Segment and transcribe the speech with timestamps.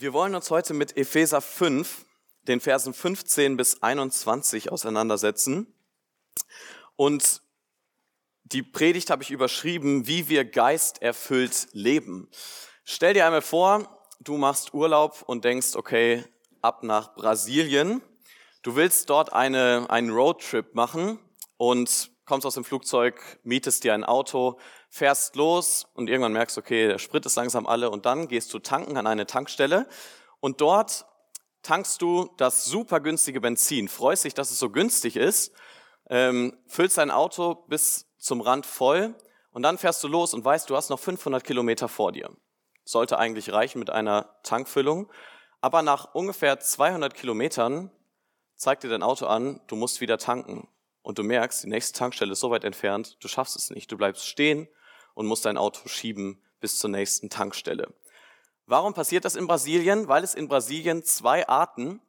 [0.00, 2.06] Wir wollen uns heute mit Epheser 5,
[2.48, 5.66] den Versen 15 bis 21 auseinandersetzen.
[6.96, 7.42] Und
[8.44, 12.30] die Predigt habe ich überschrieben, wie wir geisterfüllt leben.
[12.82, 16.24] Stell dir einmal vor, du machst Urlaub und denkst, okay,
[16.62, 18.00] ab nach Brasilien.
[18.62, 21.18] Du willst dort eine, einen Roadtrip machen
[21.58, 24.58] und kommst aus dem Flugzeug, mietest dir ein Auto,
[24.90, 28.58] fährst los und irgendwann merkst, okay, der Sprit ist langsam alle und dann gehst du
[28.58, 29.86] tanken an eine Tankstelle
[30.40, 31.06] und dort
[31.62, 35.52] tankst du das super günstige Benzin, freust dich, dass es so günstig ist,
[36.08, 39.14] ähm, füllst dein Auto bis zum Rand voll
[39.52, 42.30] und dann fährst du los und weißt, du hast noch 500 Kilometer vor dir.
[42.84, 45.10] Sollte eigentlich reichen mit einer Tankfüllung.
[45.60, 47.90] Aber nach ungefähr 200 Kilometern
[48.56, 50.68] zeigt dir dein Auto an, du musst wieder tanken
[51.02, 53.92] und du merkst, die nächste Tankstelle ist so weit entfernt, du schaffst es nicht.
[53.92, 54.68] Du bleibst stehen
[55.20, 57.92] und musst dein Auto schieben bis zur nächsten Tankstelle.
[58.64, 60.08] Warum passiert das in Brasilien?
[60.08, 62.00] Weil es in Brasilien zwei Arten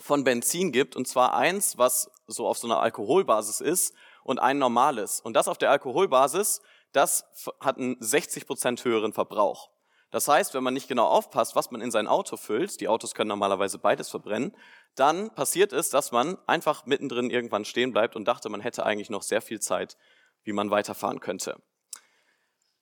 [0.00, 4.58] von Benzin gibt, und zwar eins, was so auf so einer Alkoholbasis ist, und ein
[4.58, 5.20] normales.
[5.20, 7.24] Und das auf der Alkoholbasis, das
[7.58, 9.70] hat einen 60 Prozent höheren Verbrauch.
[10.12, 13.14] Das heißt, wenn man nicht genau aufpasst, was man in sein Auto füllt, die Autos
[13.14, 14.56] können normalerweise beides verbrennen,
[14.94, 19.10] dann passiert es, dass man einfach mittendrin irgendwann stehen bleibt und dachte, man hätte eigentlich
[19.10, 19.96] noch sehr viel Zeit,
[20.44, 21.60] wie man weiterfahren könnte.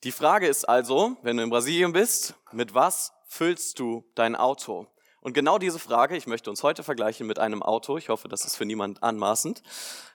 [0.05, 4.89] Die Frage ist also, wenn du in Brasilien bist, mit was füllst du dein Auto?
[5.21, 8.45] Und genau diese Frage, ich möchte uns heute vergleichen mit einem Auto, ich hoffe, das
[8.45, 9.63] ist für niemand anmaßend,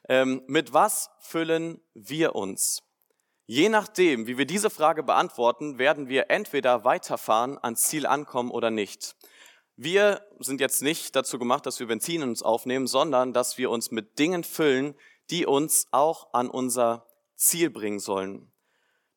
[0.09, 2.83] ähm, mit was füllen wir uns?
[3.45, 8.69] Je nachdem, wie wir diese Frage beantworten, werden wir entweder weiterfahren, ans Ziel ankommen oder
[8.69, 9.15] nicht.
[9.77, 13.71] Wir sind jetzt nicht dazu gemacht, dass wir Benzin in uns aufnehmen, sondern dass wir
[13.71, 14.95] uns mit Dingen füllen,
[15.29, 17.07] die uns auch an unser
[17.37, 18.51] Ziel bringen sollen.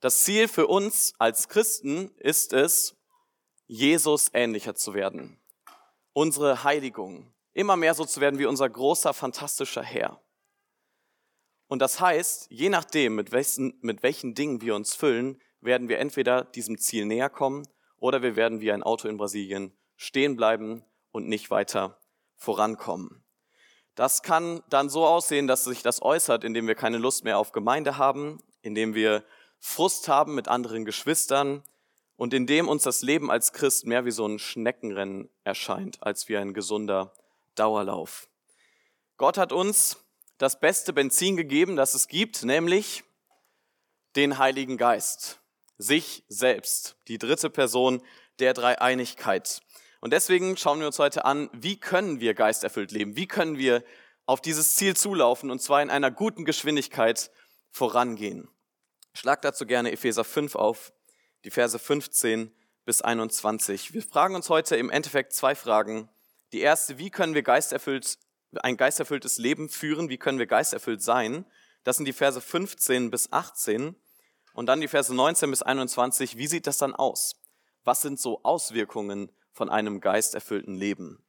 [0.00, 2.96] Das Ziel für uns als Christen ist es,
[3.66, 5.38] Jesus ähnlicher zu werden.
[6.14, 7.34] Unsere Heiligung.
[7.52, 10.22] Immer mehr so zu werden wie unser großer, fantastischer Herr.
[11.66, 15.98] Und das heißt, je nachdem, mit welchen, mit welchen Dingen wir uns füllen, werden wir
[15.98, 17.68] entweder diesem Ziel näher kommen
[17.98, 22.00] oder wir werden wie ein Auto in Brasilien stehen bleiben und nicht weiter
[22.36, 23.22] vorankommen.
[23.94, 27.52] Das kann dann so aussehen, dass sich das äußert, indem wir keine Lust mehr auf
[27.52, 29.24] Gemeinde haben, indem wir
[29.60, 31.62] Frust haben mit anderen Geschwistern
[32.16, 36.36] und indem uns das Leben als Christ mehr wie so ein Schneckenrennen erscheint, als wie
[36.36, 37.12] ein gesunder
[37.54, 38.28] Dauerlauf.
[39.16, 39.98] Gott hat uns
[40.38, 43.04] das beste Benzin gegeben, das es gibt, nämlich
[44.16, 45.40] den Heiligen Geist,
[45.76, 48.02] sich selbst, die dritte Person
[48.38, 49.60] der Dreieinigkeit.
[50.00, 53.16] Und deswegen schauen wir uns heute an, wie können wir geisterfüllt leben?
[53.16, 53.84] Wie können wir
[54.24, 57.30] auf dieses Ziel zulaufen und zwar in einer guten Geschwindigkeit
[57.70, 58.48] vorangehen?
[59.12, 60.92] Schlag dazu gerne Epheser 5 auf,
[61.44, 62.54] die Verse 15
[62.84, 63.92] bis 21.
[63.94, 66.08] Wir fragen uns heute im Endeffekt zwei Fragen.
[66.52, 68.18] Die erste, wie können wir geisterfüllt
[68.58, 71.44] ein geisterfülltes Leben führen, wie können wir geisterfüllt sein.
[71.84, 73.94] Das sind die Verse 15 bis 18
[74.54, 76.36] und dann die Verse 19 bis 21.
[76.36, 77.36] Wie sieht das dann aus?
[77.84, 81.24] Was sind so Auswirkungen von einem geisterfüllten Leben?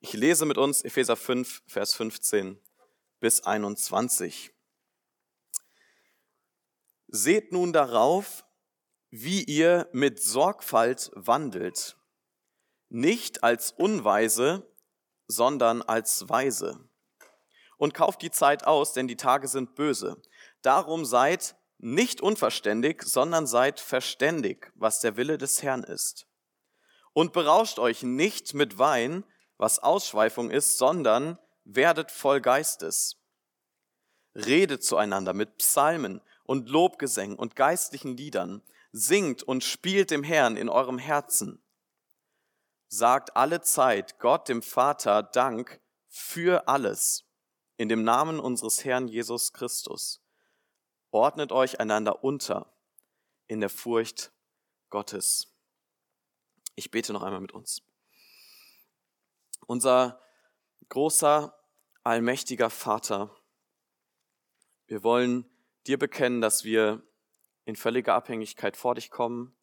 [0.00, 2.58] Ich lese mit uns Epheser 5, Vers 15
[3.20, 4.52] bis 21.
[7.14, 8.42] Seht nun darauf,
[9.10, 11.98] wie ihr mit Sorgfalt wandelt,
[12.88, 14.66] nicht als Unweise,
[15.26, 16.88] sondern als Weise.
[17.76, 20.22] Und kauft die Zeit aus, denn die Tage sind böse.
[20.62, 26.26] Darum seid nicht unverständig, sondern seid verständig, was der Wille des Herrn ist.
[27.12, 29.24] Und berauscht euch nicht mit Wein,
[29.58, 33.18] was Ausschweifung ist, sondern werdet voll Geistes.
[34.34, 40.68] Redet zueinander mit Psalmen und Lobgesängen und geistlichen Liedern, singt und spielt dem Herrn in
[40.68, 41.62] eurem Herzen
[42.92, 47.24] sagt alle Zeit Gott dem Vater Dank für alles
[47.78, 50.22] in dem Namen unseres Herrn Jesus Christus.
[51.10, 52.70] Ordnet euch einander unter
[53.46, 54.30] in der Furcht
[54.90, 55.54] Gottes.
[56.74, 57.80] Ich bete noch einmal mit uns.
[59.66, 60.20] Unser
[60.90, 61.58] großer,
[62.02, 63.34] allmächtiger Vater,
[64.86, 65.46] wir wollen
[65.86, 67.02] dir bekennen, dass wir
[67.64, 69.56] in völliger Abhängigkeit vor dich kommen,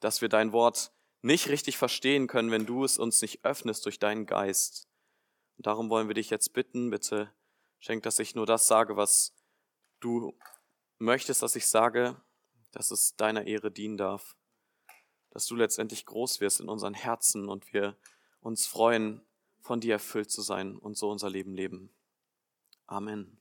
[0.00, 0.92] dass wir dein Wort
[1.22, 4.88] nicht richtig verstehen können, wenn du es uns nicht öffnest durch deinen Geist.
[5.56, 7.32] Und darum wollen wir dich jetzt bitten, bitte
[7.80, 9.34] schenk, dass ich nur das sage, was
[10.00, 10.38] du
[10.98, 12.20] möchtest, dass ich sage,
[12.72, 14.36] dass es deiner Ehre dienen darf.
[15.30, 17.96] Dass du letztendlich groß wirst in unseren Herzen und wir
[18.40, 19.22] uns freuen,
[19.60, 21.92] von dir erfüllt zu sein und so unser Leben leben.
[22.86, 23.40] Amen.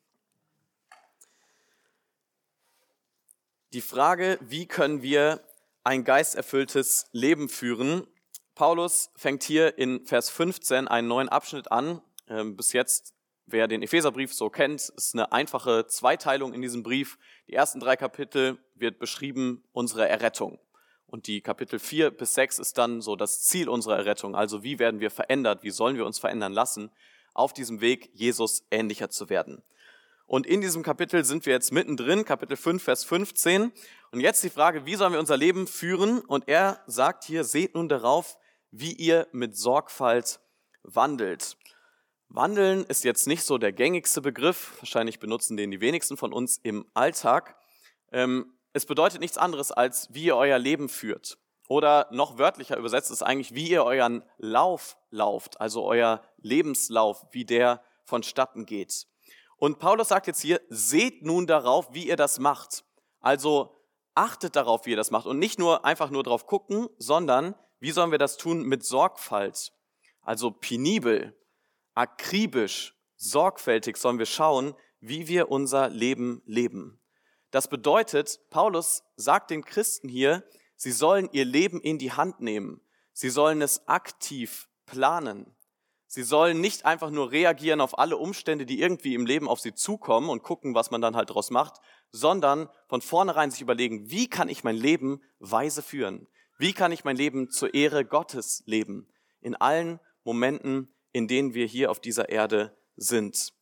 [3.75, 5.43] Die Frage, wie können wir
[5.83, 8.07] ein geisterfülltes Leben führen.
[8.55, 12.01] Paulus fängt hier in Vers 15 einen neuen Abschnitt an.
[12.29, 13.13] Ähm, bis jetzt,
[13.45, 17.17] wer den Epheserbrief so kennt, ist eine einfache Zweiteilung in diesem Brief.
[17.49, 20.57] Die ersten drei Kapitel wird beschrieben unsere Errettung.
[21.05, 24.37] Und die Kapitel 4 bis 6 ist dann so das Ziel unserer Errettung.
[24.37, 25.63] Also wie werden wir verändert?
[25.63, 26.91] Wie sollen wir uns verändern lassen?
[27.33, 29.63] Auf diesem Weg, Jesus ähnlicher zu werden.
[30.27, 33.71] Und in diesem Kapitel sind wir jetzt mittendrin, Kapitel 5, Vers 15.
[34.11, 36.19] Und jetzt die Frage, wie sollen wir unser Leben führen?
[36.21, 38.37] Und er sagt hier, seht nun darauf,
[38.71, 40.39] wie ihr mit Sorgfalt
[40.83, 41.57] wandelt.
[42.29, 44.73] Wandeln ist jetzt nicht so der gängigste Begriff.
[44.79, 47.55] Wahrscheinlich benutzen den die wenigsten von uns im Alltag.
[48.11, 51.37] Ähm, es bedeutet nichts anderes als, wie ihr euer Leben führt.
[51.67, 57.45] Oder noch wörtlicher übersetzt ist eigentlich, wie ihr euren Lauf lauft, also euer Lebenslauf, wie
[57.45, 59.07] der vonstatten geht.
[59.57, 62.83] Und Paulus sagt jetzt hier, seht nun darauf, wie ihr das macht.
[63.19, 63.75] Also
[64.13, 65.25] achtet darauf, wie ihr das macht.
[65.25, 69.73] Und nicht nur einfach nur drauf gucken, sondern wie sollen wir das tun mit Sorgfalt?
[70.21, 71.37] Also penibel,
[71.93, 76.99] akribisch, sorgfältig sollen wir schauen, wie wir unser Leben leben.
[77.51, 80.43] Das bedeutet, Paulus sagt den Christen hier,
[80.75, 82.81] sie sollen ihr Leben in die Hand nehmen.
[83.13, 85.55] Sie sollen es aktiv planen.
[86.07, 89.73] Sie sollen nicht einfach nur reagieren auf alle Umstände, die irgendwie im Leben auf sie
[89.73, 91.81] zukommen und gucken, was man dann halt daraus macht,
[92.11, 96.27] sondern von vornherein sich überlegen, wie kann ich mein Leben weise führen?
[96.57, 99.09] Wie kann ich mein Leben zur Ehre Gottes leben?
[99.41, 103.53] In allen Momenten, in denen wir hier auf dieser Erde sind.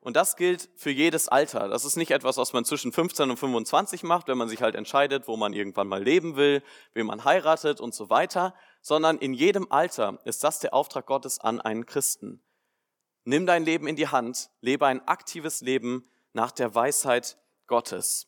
[0.00, 1.68] Und das gilt für jedes Alter.
[1.68, 4.74] Das ist nicht etwas, was man zwischen 15 und 25 macht, wenn man sich halt
[4.74, 6.62] entscheidet, wo man irgendwann mal leben will,
[6.94, 11.38] wen man heiratet und so weiter, sondern in jedem Alter ist das der Auftrag Gottes
[11.38, 12.42] an einen Christen.
[13.24, 18.26] Nimm dein Leben in die Hand, lebe ein aktives Leben nach der Weisheit Gottes.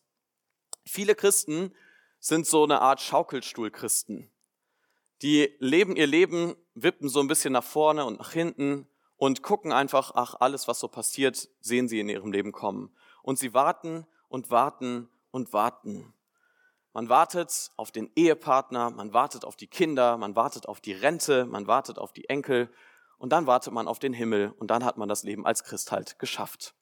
[0.85, 1.75] Viele Christen
[2.19, 4.31] sind so eine Art Schaukelstuhlchristen.
[5.23, 9.73] Die leben ihr Leben, wippen so ein bisschen nach vorne und nach hinten und gucken
[9.73, 12.95] einfach, ach, alles, was so passiert, sehen sie in ihrem Leben kommen.
[13.23, 16.13] Und sie warten und warten und warten.
[16.93, 21.47] Man wartet auf den Ehepartner, man wartet auf die Kinder, man wartet auf die Rente,
[21.47, 22.71] man wartet auf die Enkel
[23.19, 25.91] und dann wartet man auf den Himmel und dann hat man das Leben als Christ
[25.91, 26.75] halt geschafft.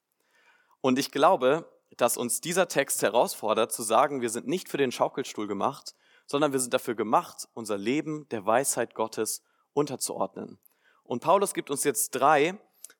[0.81, 4.91] Und ich glaube, dass uns dieser Text herausfordert zu sagen, wir sind nicht für den
[4.91, 9.43] Schaukelstuhl gemacht, sondern wir sind dafür gemacht, unser Leben der Weisheit Gottes
[9.73, 10.59] unterzuordnen.
[11.03, 12.57] Und Paulus gibt uns jetzt drei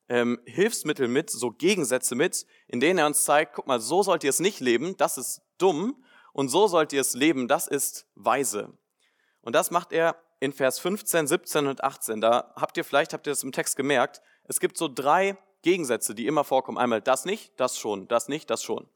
[0.09, 4.23] ähm, Hilfsmittel mit, so Gegensätze mit, in denen er uns zeigt, guck mal, so sollt
[4.23, 6.03] ihr es nicht leben, das ist dumm,
[6.33, 8.74] und so sollt ihr es leben, das ist weise.
[9.42, 12.22] Und das macht er in Vers 15, 17 und 18.
[12.22, 16.16] Da habt ihr vielleicht, habt ihr das im Text gemerkt, es gibt so drei Gegensätze,
[16.16, 16.78] die immer vorkommen.
[16.78, 18.89] Einmal das nicht, das schon, das nicht, das schon.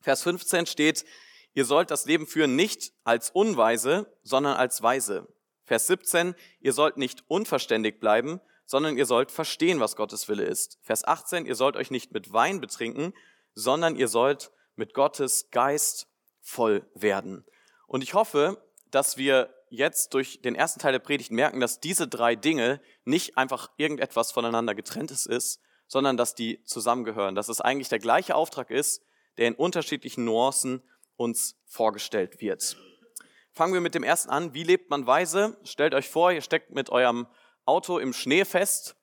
[0.00, 1.04] Vers 15 steht,
[1.52, 5.28] ihr sollt das Leben führen nicht als unweise, sondern als weise.
[5.64, 10.78] Vers 17, ihr sollt nicht unverständig bleiben, sondern ihr sollt verstehen, was Gottes Wille ist.
[10.82, 13.12] Vers 18, ihr sollt euch nicht mit Wein betrinken,
[13.54, 16.09] sondern ihr sollt mit Gottes Geist
[16.40, 17.44] voll werden.
[17.86, 22.08] Und ich hoffe, dass wir jetzt durch den ersten Teil der Predigt merken, dass diese
[22.08, 27.88] drei Dinge nicht einfach irgendetwas voneinander getrenntes ist, sondern dass die zusammengehören, dass es eigentlich
[27.88, 29.02] der gleiche Auftrag ist,
[29.38, 30.82] der in unterschiedlichen Nuancen
[31.16, 32.76] uns vorgestellt wird.
[33.52, 34.54] Fangen wir mit dem ersten an.
[34.54, 35.58] Wie lebt man weise?
[35.64, 37.26] Stellt euch vor, ihr steckt mit eurem
[37.64, 38.96] Auto im Schnee fest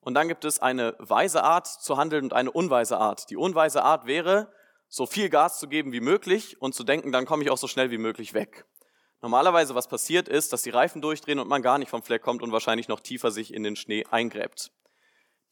[0.00, 3.30] und dann gibt es eine weise Art zu handeln und eine unweise Art.
[3.30, 4.52] Die unweise Art wäre,
[4.94, 7.66] so viel Gas zu geben wie möglich und zu denken, dann komme ich auch so
[7.66, 8.66] schnell wie möglich weg.
[9.22, 12.42] Normalerweise, was passiert ist, dass die Reifen durchdrehen und man gar nicht vom Fleck kommt
[12.42, 14.70] und wahrscheinlich noch tiefer sich in den Schnee eingräbt.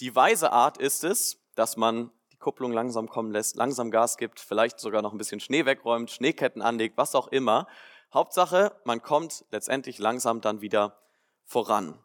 [0.00, 4.40] Die weise Art ist es, dass man die Kupplung langsam kommen lässt, langsam Gas gibt,
[4.40, 7.66] vielleicht sogar noch ein bisschen Schnee wegräumt, Schneeketten anlegt, was auch immer.
[8.12, 10.98] Hauptsache, man kommt letztendlich langsam dann wieder
[11.46, 11.98] voran.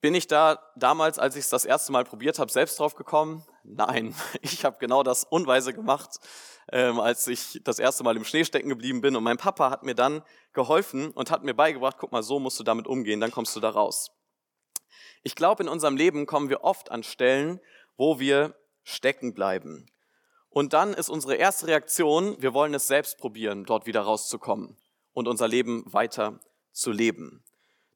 [0.00, 3.44] Bin ich da damals, als ich es das erste Mal probiert habe, selbst drauf gekommen?
[3.64, 6.18] Nein, ich habe genau das unweise gemacht,
[6.72, 9.16] ähm, als ich das erste Mal im Schnee stecken geblieben bin.
[9.16, 12.58] Und mein Papa hat mir dann geholfen und hat mir beigebracht, guck mal, so musst
[12.58, 14.10] du damit umgehen, dann kommst du da raus.
[15.22, 17.60] Ich glaube, in unserem Leben kommen wir oft an Stellen,
[17.96, 19.90] wo wir stecken bleiben.
[20.48, 24.76] Und dann ist unsere erste Reaktion, wir wollen es selbst probieren, dort wieder rauszukommen
[25.12, 26.40] und unser Leben weiter
[26.72, 27.44] zu leben.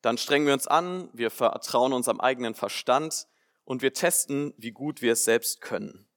[0.02, 3.26] Dann strengen wir uns an, wir vertrauen unserem eigenen Verstand
[3.64, 6.08] und wir testen, wie gut wir es selbst können.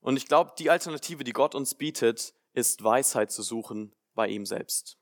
[0.00, 4.46] Und ich glaube, die Alternative, die Gott uns bietet, ist Weisheit zu suchen bei ihm
[4.46, 4.98] selbst.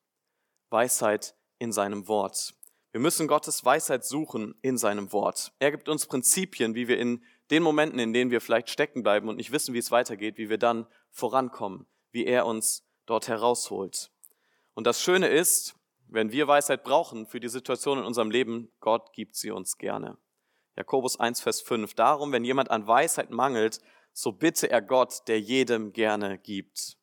[0.68, 2.54] Weisheit in seinem Wort.
[2.92, 5.52] Wir müssen Gottes Weisheit suchen in seinem Wort.
[5.58, 9.28] Er gibt uns Prinzipien, wie wir in den Momenten, in denen wir vielleicht stecken bleiben
[9.28, 14.10] und nicht wissen, wie es weitergeht, wie wir dann vorankommen, wie er uns dort herausholt.
[14.74, 15.74] Und das Schöne ist,
[16.08, 20.18] wenn wir Weisheit brauchen für die Situation in unserem Leben, Gott gibt sie uns gerne.
[20.76, 21.94] Jakobus 1, Vers 5.
[21.94, 23.80] Darum, wenn jemand an Weisheit mangelt,
[24.12, 26.96] so bitte er Gott, der jedem gerne gibt.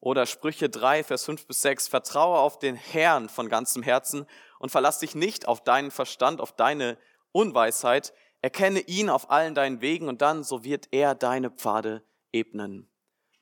[0.00, 1.88] Oder Sprüche 3, Vers 5 bis 6.
[1.88, 4.26] Vertraue auf den Herrn von ganzem Herzen
[4.58, 6.98] und verlass dich nicht auf deinen Verstand, auf deine
[7.32, 8.12] Unweisheit.
[8.40, 12.90] Erkenne ihn auf allen deinen Wegen und dann, so wird er deine Pfade ebnen.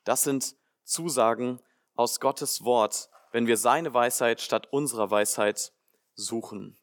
[0.05, 1.61] Das sind Zusagen
[1.95, 5.73] aus Gottes Wort, wenn wir seine Weisheit statt unserer Weisheit
[6.15, 6.77] suchen.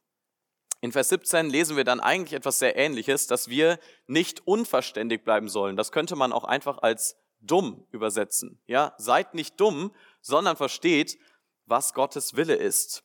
[0.82, 5.48] In Vers 17 lesen wir dann eigentlich etwas sehr Ähnliches, dass wir nicht unverständig bleiben
[5.48, 5.76] sollen.
[5.76, 8.60] Das könnte man auch einfach als dumm übersetzen.
[8.66, 11.20] Ja, seid nicht dumm, sondern versteht,
[11.66, 13.04] was Gottes Wille ist.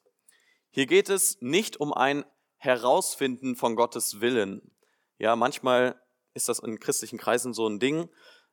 [0.72, 4.72] Hier geht es nicht um ein Herausfinden von Gottes Willen.
[5.20, 6.02] Ja, manchmal
[6.34, 8.10] ist das in christlichen Kreisen so ein Ding,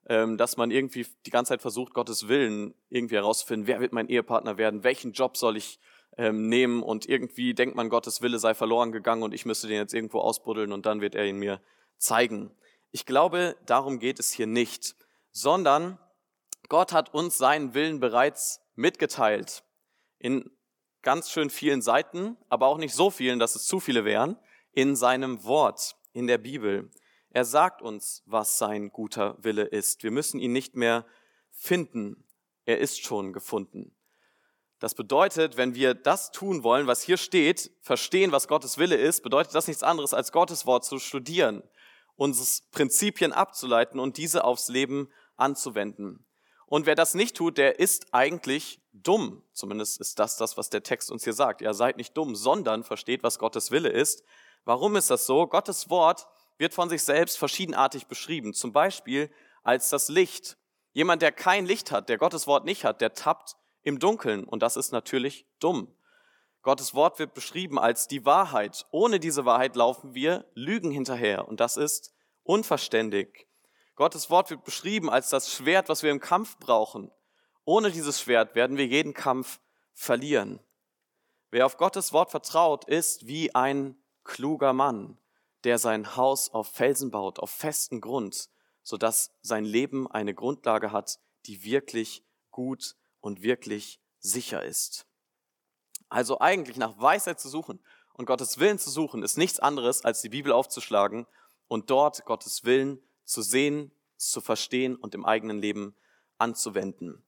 [0.06, 3.66] ähm, dass man irgendwie die ganze Zeit versucht, Gottes Willen irgendwie herauszufinden.
[3.66, 4.84] Wer wird mein Ehepartner werden?
[4.84, 5.80] Welchen Job soll ich
[6.16, 9.78] ähm, nehmen und irgendwie denkt man, Gottes Wille sei verloren gegangen und ich müsste den
[9.78, 11.60] jetzt irgendwo ausbuddeln und dann wird er ihn mir
[11.98, 12.50] zeigen.
[12.90, 14.94] Ich glaube, darum geht es hier nicht,
[15.32, 15.98] sondern
[16.68, 19.64] Gott hat uns seinen Willen bereits mitgeteilt.
[20.18, 20.50] In
[21.02, 24.38] ganz schön vielen Seiten, aber auch nicht so vielen, dass es zu viele wären,
[24.72, 26.90] in seinem Wort, in der Bibel.
[27.30, 30.02] Er sagt uns, was sein guter Wille ist.
[30.02, 31.04] Wir müssen ihn nicht mehr
[31.50, 32.24] finden.
[32.64, 33.93] Er ist schon gefunden.
[34.80, 39.22] Das bedeutet, wenn wir das tun wollen, was hier steht, verstehen, was Gottes Wille ist,
[39.22, 41.62] bedeutet das nichts anderes, als Gottes Wort zu studieren,
[42.16, 46.26] uns Prinzipien abzuleiten und diese aufs Leben anzuwenden.
[46.66, 49.42] Und wer das nicht tut, der ist eigentlich dumm.
[49.52, 51.60] Zumindest ist das das, was der Text uns hier sagt.
[51.60, 54.24] Ihr seid nicht dumm, sondern versteht, was Gottes Wille ist.
[54.64, 55.46] Warum ist das so?
[55.46, 56.26] Gottes Wort
[56.58, 58.54] wird von sich selbst verschiedenartig beschrieben.
[58.54, 59.30] Zum Beispiel
[59.62, 60.56] als das Licht.
[60.92, 64.62] Jemand, der kein Licht hat, der Gottes Wort nicht hat, der tappt im Dunkeln und
[64.62, 65.94] das ist natürlich dumm.
[66.62, 68.86] Gottes Wort wird beschrieben als die Wahrheit.
[68.90, 73.46] Ohne diese Wahrheit laufen wir Lügen hinterher und das ist unverständig.
[73.94, 77.12] Gottes Wort wird beschrieben als das Schwert, was wir im Kampf brauchen.
[77.64, 79.60] Ohne dieses Schwert werden wir jeden Kampf
[79.92, 80.58] verlieren.
[81.50, 85.18] Wer auf Gottes Wort vertraut, ist wie ein kluger Mann,
[85.62, 88.48] der sein Haus auf Felsen baut, auf festen Grund,
[88.82, 95.06] sodass sein Leben eine Grundlage hat, die wirklich gut und wirklich sicher ist.
[96.10, 97.80] Also eigentlich nach Weisheit zu suchen
[98.12, 101.26] und Gottes Willen zu suchen, ist nichts anderes, als die Bibel aufzuschlagen
[101.66, 105.96] und dort Gottes Willen zu sehen, zu verstehen und im eigenen Leben
[106.36, 107.24] anzuwenden.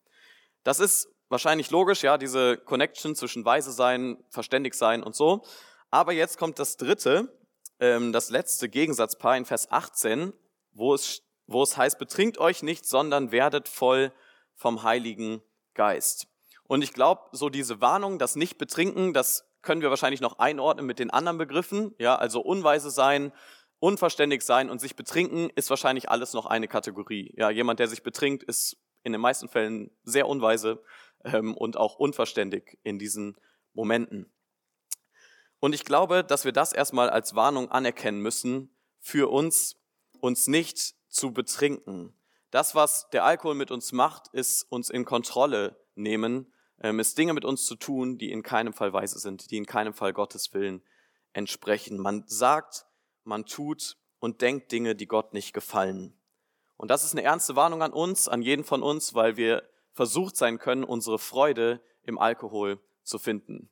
[0.64, 5.46] Das ist wahrscheinlich logisch, ja, diese Connection zwischen weise sein, verständig sein und so.
[5.90, 7.34] Aber jetzt kommt das dritte,
[7.80, 10.34] ähm, das letzte Gegensatzpaar in Vers 18,
[10.72, 14.12] wo es, wo es heißt, betrinkt euch nicht, sondern werdet voll
[14.54, 15.42] vom Heiligen
[15.76, 16.26] Geist.
[16.64, 20.98] Und ich glaube, so diese Warnung, das Nicht-Betrinken, das können wir wahrscheinlich noch einordnen mit
[20.98, 21.94] den anderen Begriffen.
[21.98, 23.32] Ja, also unweise sein,
[23.78, 27.32] unverständig sein und sich betrinken ist wahrscheinlich alles noch eine Kategorie.
[27.36, 30.82] Ja, jemand, der sich betrinkt, ist in den meisten Fällen sehr unweise
[31.24, 33.36] ähm, und auch unverständig in diesen
[33.74, 34.32] Momenten.
[35.60, 39.76] Und ich glaube, dass wir das erstmal als Warnung anerkennen müssen, für uns,
[40.20, 42.15] uns nicht zu betrinken.
[42.56, 47.34] Das, was der Alkohol mit uns macht, ist uns in Kontrolle nehmen, ähm, ist Dinge
[47.34, 50.54] mit uns zu tun, die in keinem Fall weise sind, die in keinem Fall Gottes
[50.54, 50.82] Willen
[51.34, 51.98] entsprechen.
[51.98, 52.86] Man sagt,
[53.24, 56.18] man tut und denkt Dinge, die Gott nicht gefallen.
[56.78, 60.38] Und das ist eine ernste Warnung an uns, an jeden von uns, weil wir versucht
[60.38, 63.68] sein können, unsere Freude im Alkohol zu finden.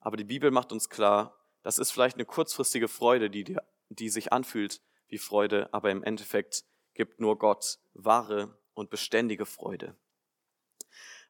[0.00, 3.56] Aber die Bibel macht uns klar, das ist vielleicht eine kurzfristige Freude, die,
[3.90, 6.64] die sich anfühlt wie Freude, aber im Endeffekt
[6.98, 9.94] gibt nur Gott wahre und beständige Freude.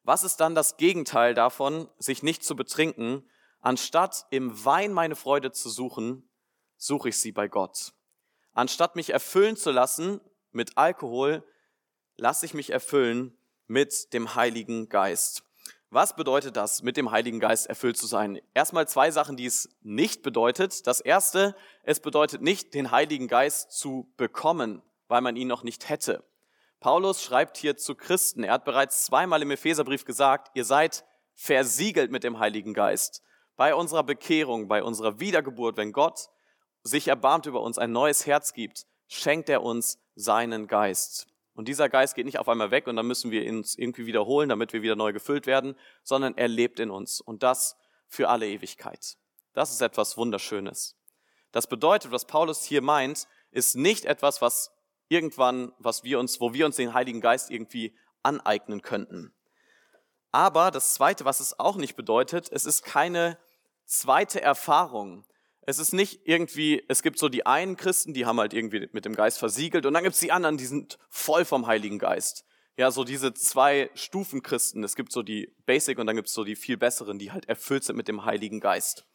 [0.03, 3.29] Was ist dann das Gegenteil davon, sich nicht zu betrinken?
[3.61, 6.27] Anstatt im Wein meine Freude zu suchen,
[6.75, 7.93] suche ich sie bei Gott.
[8.53, 10.19] Anstatt mich erfüllen zu lassen
[10.51, 11.43] mit Alkohol,
[12.17, 15.43] lasse ich mich erfüllen mit dem Heiligen Geist.
[15.91, 18.41] Was bedeutet das, mit dem Heiligen Geist erfüllt zu sein?
[18.55, 20.87] Erstmal zwei Sachen, die es nicht bedeutet.
[20.87, 25.89] Das erste, es bedeutet nicht, den Heiligen Geist zu bekommen weil man ihn noch nicht
[25.89, 26.23] hätte.
[26.79, 31.03] Paulus schreibt hier zu Christen, er hat bereits zweimal im Epheserbrief gesagt, ihr seid
[31.35, 33.21] versiegelt mit dem Heiligen Geist.
[33.57, 36.29] Bei unserer Bekehrung, bei unserer Wiedergeburt, wenn Gott
[36.83, 41.27] sich erbarmt über uns, ein neues Herz gibt, schenkt er uns seinen Geist.
[41.53, 44.47] Und dieser Geist geht nicht auf einmal weg und dann müssen wir ihn irgendwie wiederholen,
[44.47, 47.75] damit wir wieder neu gefüllt werden, sondern er lebt in uns und das
[48.07, 49.17] für alle Ewigkeit.
[49.53, 50.95] Das ist etwas Wunderschönes.
[51.51, 54.71] Das bedeutet, was Paulus hier meint, ist nicht etwas, was
[55.09, 59.33] irgendwann, was wir uns, wo wir uns den Heiligen Geist irgendwie aneignen könnten.
[60.31, 63.37] Aber das Zweite, was es auch nicht bedeutet, es ist keine
[63.85, 65.25] zweite Erfahrung.
[65.61, 69.05] Es ist nicht irgendwie, es gibt so die einen Christen, die haben halt irgendwie mit
[69.05, 72.45] dem Geist versiegelt und dann gibt es die anderen, die sind voll vom Heiligen Geist.
[72.77, 74.85] Ja, so diese zwei Stufen Christen.
[74.85, 77.49] Es gibt so die Basic und dann gibt es so die viel besseren, die halt
[77.49, 79.05] erfüllt sind mit dem Heiligen Geist.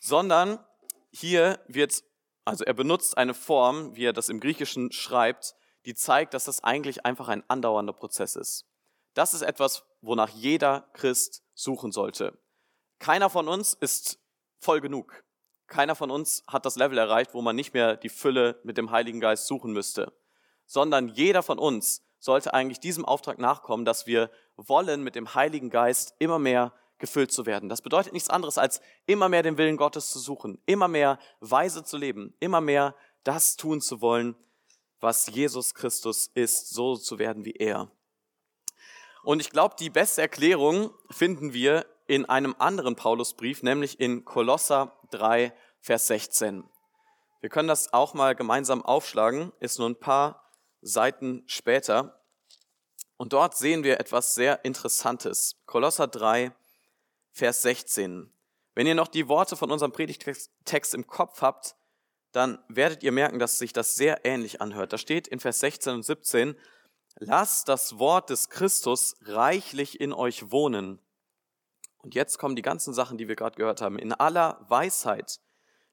[0.00, 0.58] Sondern
[1.12, 2.02] hier wird,
[2.44, 5.54] also er benutzt eine Form, wie er das im Griechischen schreibt,
[5.86, 8.66] die zeigt, dass das eigentlich einfach ein andauernder Prozess ist.
[9.14, 12.38] Das ist etwas, wonach jeder Christ suchen sollte.
[12.98, 14.18] Keiner von uns ist
[14.58, 15.24] voll genug.
[15.66, 18.90] Keiner von uns hat das Level erreicht, wo man nicht mehr die Fülle mit dem
[18.90, 20.12] Heiligen Geist suchen müsste,
[20.66, 25.70] sondern jeder von uns sollte eigentlich diesem Auftrag nachkommen, dass wir wollen, mit dem Heiligen
[25.70, 26.72] Geist immer mehr
[27.04, 27.68] gefüllt zu werden.
[27.68, 31.84] Das bedeutet nichts anderes, als immer mehr den Willen Gottes zu suchen, immer mehr weise
[31.84, 34.34] zu leben, immer mehr das tun zu wollen,
[35.00, 37.90] was Jesus Christus ist, so zu werden wie er.
[39.22, 44.98] Und ich glaube, die beste Erklärung finden wir in einem anderen Paulusbrief, nämlich in Kolosser
[45.10, 46.64] 3, Vers 16.
[47.42, 52.18] Wir können das auch mal gemeinsam aufschlagen, ist nur ein paar Seiten später.
[53.18, 55.56] Und dort sehen wir etwas sehr Interessantes.
[55.66, 56.52] Kolosser 3,
[57.34, 58.32] Vers 16.
[58.76, 61.74] Wenn ihr noch die Worte von unserem Predigtext im Kopf habt,
[62.30, 64.92] dann werdet ihr merken, dass sich das sehr ähnlich anhört.
[64.92, 66.56] Da steht in Vers 16 und 17,
[67.16, 71.00] lasst das Wort des Christus reichlich in euch wohnen.
[71.98, 73.98] Und jetzt kommen die ganzen Sachen, die wir gerade gehört haben.
[73.98, 75.40] In aller Weisheit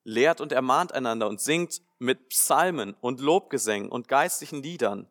[0.04, 5.10] lehrt und ermahnt einander und singt mit Psalmen und Lobgesängen und geistlichen Liedern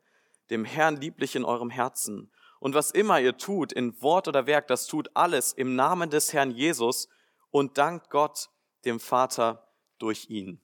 [0.50, 2.30] dem Herrn lieblich in eurem Herzen.
[2.60, 6.32] Und was immer ihr tut, in Wort oder Werk, das tut alles im Namen des
[6.32, 7.08] Herrn Jesus
[7.50, 8.50] und dankt Gott,
[8.84, 9.66] dem Vater,
[9.98, 10.60] durch ihn.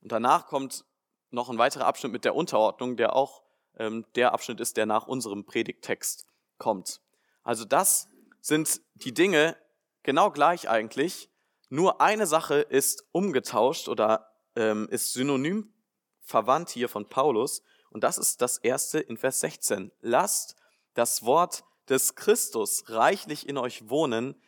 [0.00, 0.84] Und danach kommt
[1.30, 3.42] noch ein weiterer Abschnitt mit der Unterordnung, der auch
[3.76, 6.26] ähm, der Abschnitt ist, der nach unserem Predigttext
[6.58, 7.00] kommt.
[7.42, 8.08] Also das
[8.40, 9.56] sind die Dinge
[10.02, 11.30] genau gleich eigentlich,
[11.68, 15.72] nur eine Sache ist umgetauscht oder ähm, ist synonym
[16.20, 17.62] verwandt hier von Paulus.
[17.90, 19.92] Und das ist das erste in Vers 16.
[20.00, 20.56] Lasst
[20.94, 24.40] das Wort des Christus reichlich in euch wohnen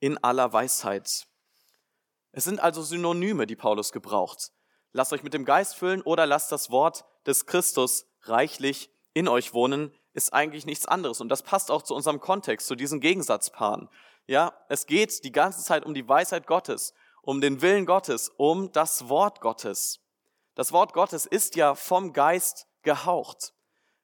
[0.00, 1.26] in aller Weisheit.
[2.32, 4.52] Es sind also Synonyme, die Paulus gebraucht.
[4.92, 9.52] Lasst euch mit dem Geist füllen oder lasst das Wort des Christus reichlich in euch
[9.54, 11.20] wohnen, ist eigentlich nichts anderes.
[11.20, 13.88] Und das passt auch zu unserem Kontext, zu diesen Gegensatzpaaren.
[14.26, 18.72] Ja, es geht die ganze Zeit um die Weisheit Gottes, um den Willen Gottes, um
[18.72, 20.00] das Wort Gottes.
[20.54, 23.54] Das Wort Gottes ist ja vom Geist gehaucht.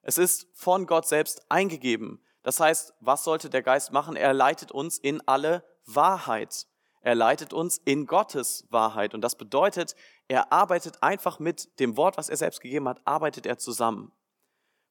[0.05, 2.23] Es ist von Gott selbst eingegeben.
[2.43, 4.17] Das heißt, was sollte der Geist machen?
[4.17, 6.67] Er leitet uns in alle Wahrheit.
[7.01, 9.15] Er leitet uns in Gottes Wahrheit.
[9.15, 9.97] Und das bedeutet,
[10.29, 14.13] er arbeitet einfach mit dem Wort, was er selbst gegeben hat, arbeitet er zusammen.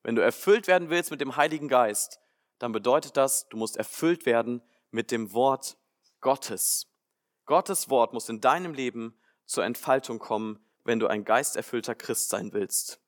[0.02, 2.20] Wenn du erfüllt werden willst mit dem Heiligen Geist,
[2.58, 5.78] dann bedeutet das, du musst erfüllt werden mit dem Wort
[6.22, 6.88] Gottes.
[7.46, 12.52] Gottes Wort muss in deinem Leben zur Entfaltung kommen, wenn du ein geisterfüllter Christ sein
[12.54, 13.03] willst.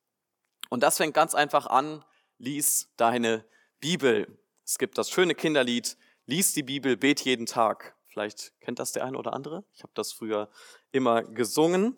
[0.76, 2.04] Und das fängt ganz einfach an,
[2.38, 3.46] lies deine
[3.80, 4.38] Bibel.
[4.66, 7.96] Es gibt das schöne Kinderlied, lies die Bibel, bet jeden Tag.
[8.08, 9.64] Vielleicht kennt das der eine oder andere.
[9.72, 10.50] Ich habe das früher
[10.92, 11.98] immer gesungen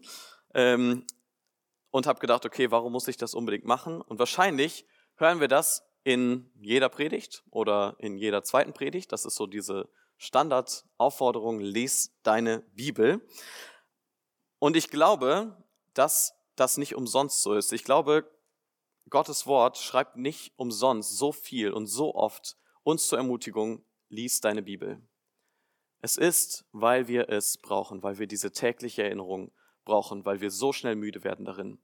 [0.53, 1.07] ähm,
[1.89, 3.99] und habe gedacht, okay, warum muss ich das unbedingt machen?
[3.99, 4.85] Und wahrscheinlich
[5.15, 9.11] hören wir das in jeder Predigt oder in jeder zweiten Predigt.
[9.11, 13.27] Das ist so diese Standardaufforderung, lies deine Bibel.
[14.59, 17.73] Und ich glaube, dass das nicht umsonst so ist.
[17.73, 18.29] Ich glaube,
[19.09, 24.61] Gottes Wort schreibt nicht umsonst so viel und so oft uns zur Ermutigung, lies deine
[24.61, 25.01] Bibel.
[26.01, 29.51] Es ist, weil wir es brauchen, weil wir diese tägliche Erinnerung
[29.85, 31.79] brauchen, weil wir so schnell müde werden darin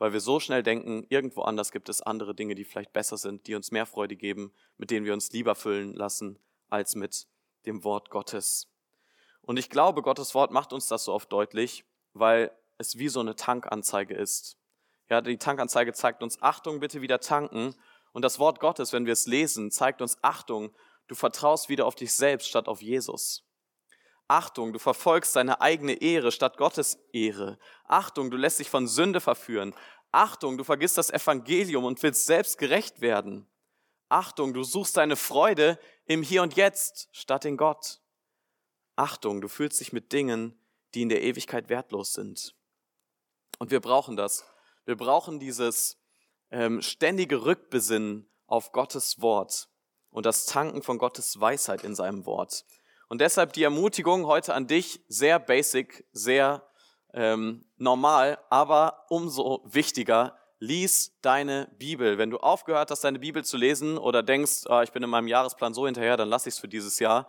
[0.00, 3.46] weil wir so schnell denken, irgendwo anders gibt es andere Dinge, die vielleicht besser sind,
[3.46, 6.38] die uns mehr Freude geben, mit denen wir uns lieber füllen lassen,
[6.70, 7.28] als mit
[7.66, 8.66] dem Wort Gottes.
[9.42, 13.20] Und ich glaube, Gottes Wort macht uns das so oft deutlich, weil es wie so
[13.20, 14.56] eine Tankanzeige ist.
[15.10, 17.74] Ja, die Tankanzeige zeigt uns, Achtung, bitte wieder tanken.
[18.12, 20.74] Und das Wort Gottes, wenn wir es lesen, zeigt uns, Achtung,
[21.08, 23.44] du vertraust wieder auf dich selbst statt auf Jesus.
[24.28, 27.58] Achtung, du verfolgst deine eigene Ehre statt Gottes Ehre.
[27.84, 29.74] Achtung, du lässt dich von Sünde verführen.
[30.12, 33.48] Achtung, du vergisst das Evangelium und willst selbst gerecht werden.
[34.08, 38.00] Achtung, du suchst deine Freude im Hier und Jetzt statt in Gott.
[38.94, 40.56] Achtung, du fühlst dich mit Dingen,
[40.94, 42.54] die in der Ewigkeit wertlos sind.
[43.58, 44.44] Und wir brauchen das.
[44.84, 45.98] Wir brauchen dieses
[46.50, 49.68] ähm, ständige Rückbesinnen auf Gottes Wort
[50.10, 52.64] und das Tanken von Gottes Weisheit in seinem Wort.
[53.08, 56.68] Und deshalb die Ermutigung heute an dich, sehr basic, sehr
[57.12, 62.18] ähm, normal, aber umso wichtiger, lies deine Bibel.
[62.18, 65.26] Wenn du aufgehört hast, deine Bibel zu lesen oder denkst, oh, ich bin in meinem
[65.26, 67.28] Jahresplan so hinterher, dann lass ich es für dieses Jahr,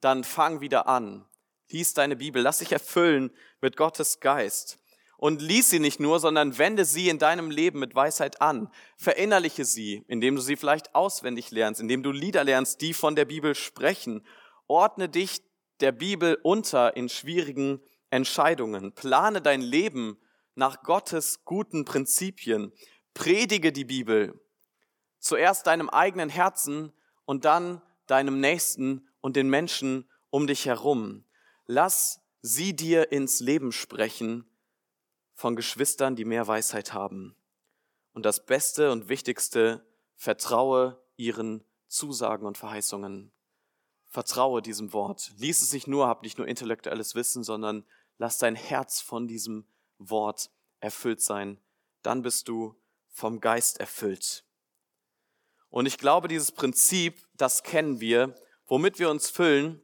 [0.00, 1.24] dann fang wieder an.
[1.70, 4.81] Lies deine Bibel, lass dich erfüllen mit Gottes Geist.
[5.22, 8.68] Und lies sie nicht nur, sondern wende sie in deinem Leben mit Weisheit an.
[8.96, 13.24] Verinnerliche sie, indem du sie vielleicht auswendig lernst, indem du Lieder lernst, die von der
[13.24, 14.26] Bibel sprechen.
[14.66, 15.40] Ordne dich
[15.78, 17.80] der Bibel unter in schwierigen
[18.10, 18.96] Entscheidungen.
[18.96, 20.18] Plane dein Leben
[20.56, 22.72] nach Gottes guten Prinzipien.
[23.14, 24.40] Predige die Bibel.
[25.20, 26.92] Zuerst deinem eigenen Herzen
[27.26, 31.24] und dann deinem Nächsten und den Menschen um dich herum.
[31.66, 34.48] Lass sie dir ins Leben sprechen
[35.34, 37.36] von Geschwistern, die mehr Weisheit haben.
[38.12, 43.32] Und das Beste und Wichtigste, vertraue ihren Zusagen und Verheißungen.
[44.06, 45.32] Vertraue diesem Wort.
[45.36, 47.84] Lies es nicht nur, hab nicht nur intellektuelles Wissen, sondern
[48.18, 49.66] lass dein Herz von diesem
[49.98, 51.60] Wort erfüllt sein,
[52.02, 52.76] dann bist du
[53.08, 54.44] vom Geist erfüllt.
[55.70, 58.34] Und ich glaube, dieses Prinzip, das kennen wir,
[58.66, 59.82] womit wir uns füllen,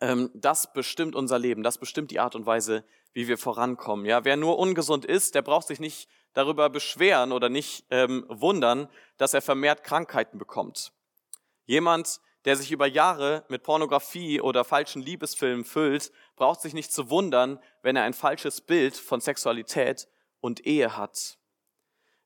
[0.00, 2.84] ähm, das bestimmt unser Leben, das bestimmt die Art und Weise,
[3.18, 4.06] wie wir vorankommen.
[4.06, 8.88] Ja, wer nur ungesund ist, der braucht sich nicht darüber beschweren oder nicht ähm, wundern,
[9.16, 10.92] dass er vermehrt Krankheiten bekommt.
[11.64, 17.10] Jemand, der sich über Jahre mit Pornografie oder falschen Liebesfilmen füllt, braucht sich nicht zu
[17.10, 20.06] wundern, wenn er ein falsches Bild von Sexualität
[20.38, 21.38] und Ehe hat.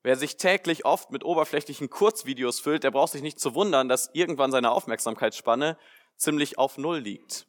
[0.03, 4.11] Wer sich täglich oft mit oberflächlichen Kurzvideos füllt, der braucht sich nicht zu wundern, dass
[4.13, 5.79] irgendwann seine Aufmerksamkeitsspanne
[6.17, 7.47] ziemlich auf Null liegt.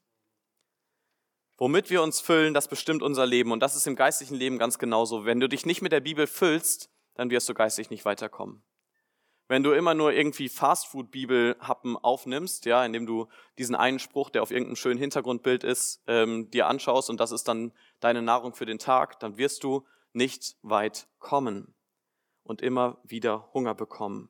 [1.63, 3.54] Womit wir uns füllen, das bestimmt unser Leben.
[3.54, 5.23] Und das ist im geistlichen Leben ganz genauso.
[5.23, 8.65] Wenn du dich nicht mit der Bibel füllst, dann wirst du geistig nicht weiterkommen.
[9.47, 14.52] Wenn du immer nur irgendwie Fastfood-Bibel-Happen aufnimmst, ja, indem du diesen einen Spruch, der auf
[14.52, 17.71] irgendeinem schönen Hintergrundbild ist, ähm, dir anschaust und das ist dann
[18.02, 21.73] deine Nahrung für den Tag, dann wirst du nicht weit kommen
[22.43, 24.28] und immer wieder Hunger bekommen.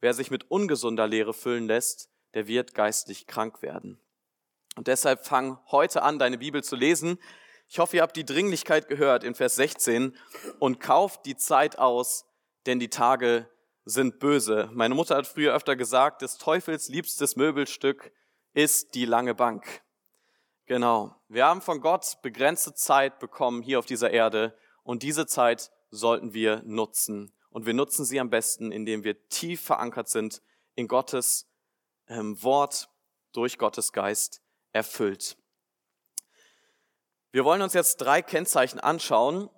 [0.00, 3.98] Wer sich mit ungesunder Lehre füllen lässt, der wird geistlich krank werden.
[4.78, 7.18] Und deshalb fang heute an, deine Bibel zu lesen.
[7.66, 10.16] Ich hoffe, ihr habt die Dringlichkeit gehört in Vers 16
[10.60, 12.26] und kauft die Zeit aus,
[12.64, 13.50] denn die Tage
[13.84, 14.70] sind böse.
[14.72, 18.12] Meine Mutter hat früher öfter gesagt, des Teufels liebstes Möbelstück
[18.54, 19.82] ist die lange Bank.
[20.66, 21.16] Genau.
[21.26, 26.34] Wir haben von Gott begrenzte Zeit bekommen hier auf dieser Erde und diese Zeit sollten
[26.34, 27.34] wir nutzen.
[27.50, 30.40] Und wir nutzen sie am besten, indem wir tief verankert sind
[30.76, 31.50] in Gottes
[32.06, 32.88] ähm, Wort
[33.32, 34.40] durch Gottes Geist
[34.72, 35.36] erfüllt.
[37.30, 39.50] Wir wollen uns jetzt drei Kennzeichen anschauen,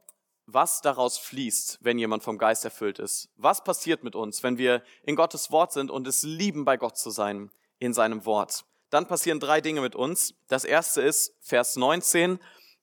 [0.47, 3.29] was daraus fließt, wenn jemand vom Geist erfüllt ist.
[3.37, 6.99] Was passiert mit uns, wenn wir in Gottes Wort sind und es lieben, bei Gott
[6.99, 8.65] zu sein, in seinem Wort?
[8.91, 10.35] Dann passieren drei Dinge mit uns.
[10.49, 12.41] Das erste ist Vers 19.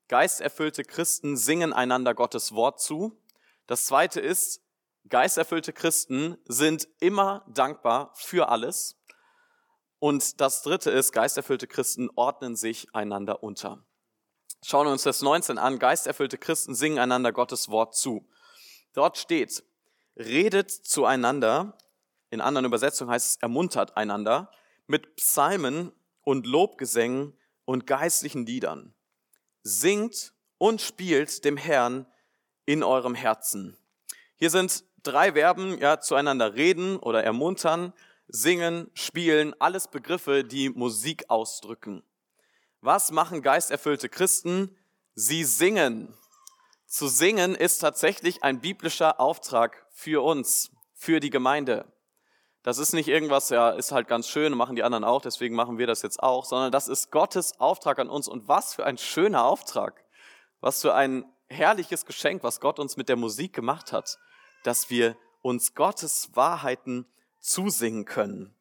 [0.07, 3.19] Geisterfüllte Christen singen einander Gottes Wort zu.
[3.65, 4.61] Das zweite ist,
[5.09, 8.97] geisterfüllte Christen sind immer dankbar für alles.
[9.99, 13.83] Und das dritte ist, geisterfüllte Christen ordnen sich einander unter.
[14.63, 15.79] Schauen wir uns das 19 an.
[15.79, 18.27] Geisterfüllte Christen singen einander Gottes Wort zu.
[18.93, 19.63] Dort steht,
[20.15, 21.77] redet zueinander,
[22.29, 24.51] in anderen Übersetzungen heißt es, ermuntert einander,
[24.87, 25.91] mit Psalmen
[26.23, 28.93] und Lobgesängen und geistlichen Liedern.
[29.63, 32.07] Singt und spielt dem Herrn
[32.65, 33.77] in eurem Herzen.
[34.35, 37.93] Hier sind drei Verben, ja, zueinander reden oder ermuntern,
[38.27, 42.03] singen, spielen, alles Begriffe, die Musik ausdrücken.
[42.81, 44.77] Was machen geisterfüllte Christen?
[45.15, 46.13] Sie singen.
[46.85, 51.91] Zu singen ist tatsächlich ein biblischer Auftrag für uns, für die Gemeinde.
[52.63, 55.77] Das ist nicht irgendwas, ja, ist halt ganz schön, machen die anderen auch, deswegen machen
[55.77, 58.27] wir das jetzt auch, sondern das ist Gottes Auftrag an uns.
[58.27, 60.03] Und was für ein schöner Auftrag.
[60.59, 64.17] Was für ein herrliches Geschenk, was Gott uns mit der Musik gemacht hat,
[64.63, 67.05] dass wir uns Gottes Wahrheiten
[67.47, 68.53] zusingen können.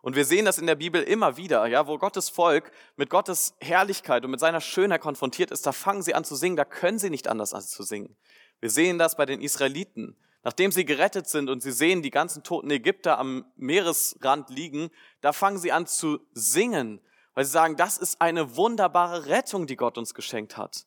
[0.00, 3.54] Und wir sehen das in der Bibel immer wieder, ja, wo Gottes Volk mit Gottes
[3.60, 6.98] Herrlichkeit und mit seiner Schönheit konfrontiert ist, da fangen sie an zu singen, da können
[6.98, 8.16] sie nicht anders als zu singen.
[8.60, 10.16] Wir sehen das bei den Israeliten.
[10.44, 15.32] Nachdem sie gerettet sind und sie sehen die ganzen toten Ägypter am Meeresrand liegen, da
[15.32, 17.00] fangen sie an zu singen,
[17.34, 20.86] weil sie sagen, das ist eine wunderbare Rettung, die Gott uns geschenkt hat.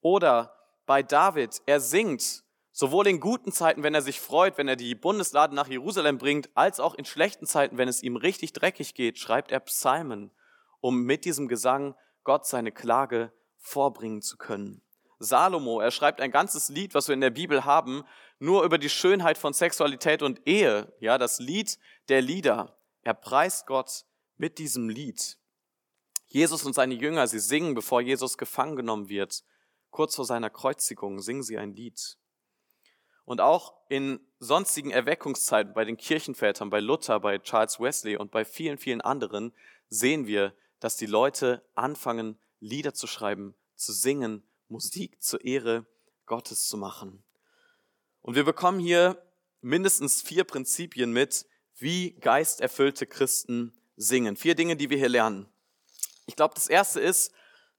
[0.00, 0.54] Oder
[0.86, 2.44] bei David, er singt
[2.80, 6.48] Sowohl in guten Zeiten, wenn er sich freut, wenn er die Bundeslade nach Jerusalem bringt,
[6.54, 10.30] als auch in schlechten Zeiten, wenn es ihm richtig dreckig geht, schreibt er Psalmen,
[10.78, 14.80] um mit diesem Gesang Gott seine Klage vorbringen zu können.
[15.18, 18.04] Salomo, er schreibt ein ganzes Lied, was wir in der Bibel haben,
[18.38, 22.78] nur über die Schönheit von Sexualität und Ehe, ja, das Lied der Lieder.
[23.02, 24.04] Er preist Gott
[24.36, 25.36] mit diesem Lied.
[26.26, 29.42] Jesus und seine Jünger, sie singen, bevor Jesus gefangen genommen wird.
[29.90, 32.17] Kurz vor seiner Kreuzigung singen sie ein Lied.
[33.28, 38.42] Und auch in sonstigen Erweckungszeiten, bei den Kirchenvätern, bei Luther, bei Charles Wesley und bei
[38.46, 39.52] vielen, vielen anderen
[39.90, 45.84] sehen wir, dass die Leute anfangen, Lieder zu schreiben, zu singen, Musik zur Ehre
[46.24, 47.22] Gottes zu machen.
[48.22, 49.22] Und wir bekommen hier
[49.60, 51.44] mindestens vier Prinzipien mit,
[51.76, 54.36] wie geisterfüllte Christen singen.
[54.36, 55.46] Vier Dinge, die wir hier lernen.
[56.24, 57.30] Ich glaube, das erste ist,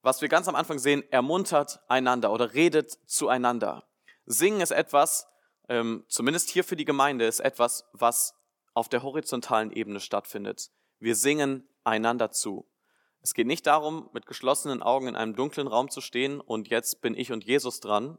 [0.03, 3.87] was wir ganz am Anfang sehen, ermuntert einander oder redet zueinander.
[4.27, 5.25] Singen ist etwas,
[5.69, 8.35] ähm, zumindest hier für die Gemeinde, ist etwas, was
[8.73, 10.71] auf der horizontalen Ebene stattfindet.
[10.99, 12.67] Wir singen einander zu.
[13.21, 17.01] Es geht nicht darum, mit geschlossenen Augen in einem dunklen Raum zu stehen und jetzt
[17.01, 18.17] bin ich und Jesus dran,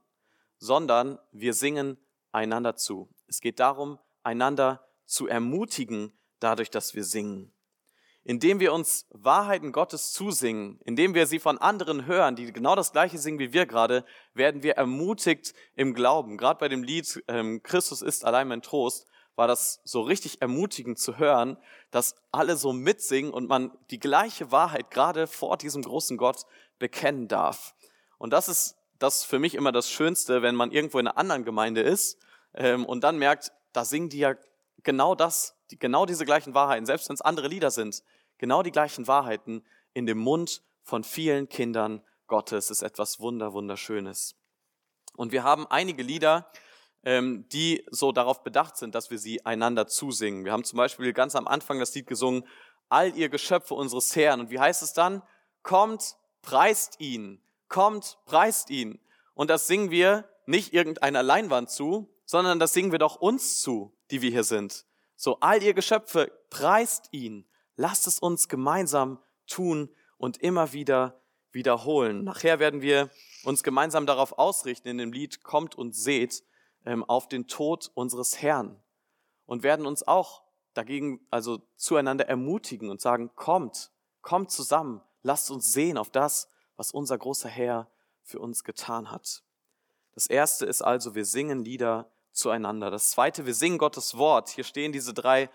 [0.59, 1.99] sondern wir singen
[2.33, 3.09] einander zu.
[3.27, 7.53] Es geht darum, einander zu ermutigen, dadurch, dass wir singen.
[8.31, 12.93] Indem wir uns Wahrheiten Gottes zusingen, indem wir sie von anderen hören, die genau das
[12.93, 16.37] gleiche singen wie wir gerade, werden wir ermutigt im Glauben.
[16.37, 21.01] Gerade bei dem Lied ähm, Christus ist allein mein Trost war das so richtig ermutigend
[21.01, 21.57] zu hören,
[21.91, 26.45] dass alle so mitsingen und man die gleiche Wahrheit gerade vor diesem großen Gott
[26.79, 27.75] bekennen darf.
[28.19, 31.45] Und das ist das für mich immer das Schönste, wenn man irgendwo in einer anderen
[31.45, 32.17] Gemeinde ist
[32.55, 34.37] ähm, und dann merkt, da singen die ja
[34.85, 38.05] genau das, die, genau diese gleichen Wahrheiten, selbst wenn es andere Lieder sind,
[38.41, 44.35] genau die gleichen Wahrheiten in dem Mund von vielen Kindern Gottes ist etwas wunder, wunderschönes.
[45.15, 46.51] Und wir haben einige Lieder,
[47.03, 50.45] ähm, die so darauf bedacht sind, dass wir sie einander zusingen.
[50.45, 52.47] Wir haben zum Beispiel ganz am Anfang das Lied gesungen,
[52.89, 54.41] all ihr Geschöpfe unseres Herrn.
[54.41, 55.23] Und wie heißt es dann?
[55.63, 57.43] Kommt, preist ihn.
[57.69, 59.01] Kommt, preist ihn.
[59.35, 63.95] Und das singen wir nicht irgendeiner Leinwand zu, sondern das singen wir doch uns zu,
[64.11, 64.87] die wir hier sind.
[65.17, 67.45] So, all ihr Geschöpfe, preist ihn.
[67.81, 69.89] Lasst es uns gemeinsam tun
[70.19, 71.19] und immer wieder
[71.51, 72.25] wiederholen.
[72.25, 73.09] Nachher werden wir
[73.43, 76.45] uns gemeinsam darauf ausrichten in dem Lied Kommt und seht
[76.85, 78.79] ähm, auf den Tod unseres Herrn
[79.47, 80.43] und werden uns auch
[80.75, 83.91] dagegen, also zueinander ermutigen und sagen, kommt,
[84.21, 87.91] kommt zusammen, lasst uns sehen auf das, was unser großer Herr
[88.23, 89.43] für uns getan hat.
[90.13, 92.91] Das erste ist also, wir singen Lieder zueinander.
[92.91, 94.51] Das zweite, wir singen Gottes Wort.
[94.51, 95.49] Hier stehen diese drei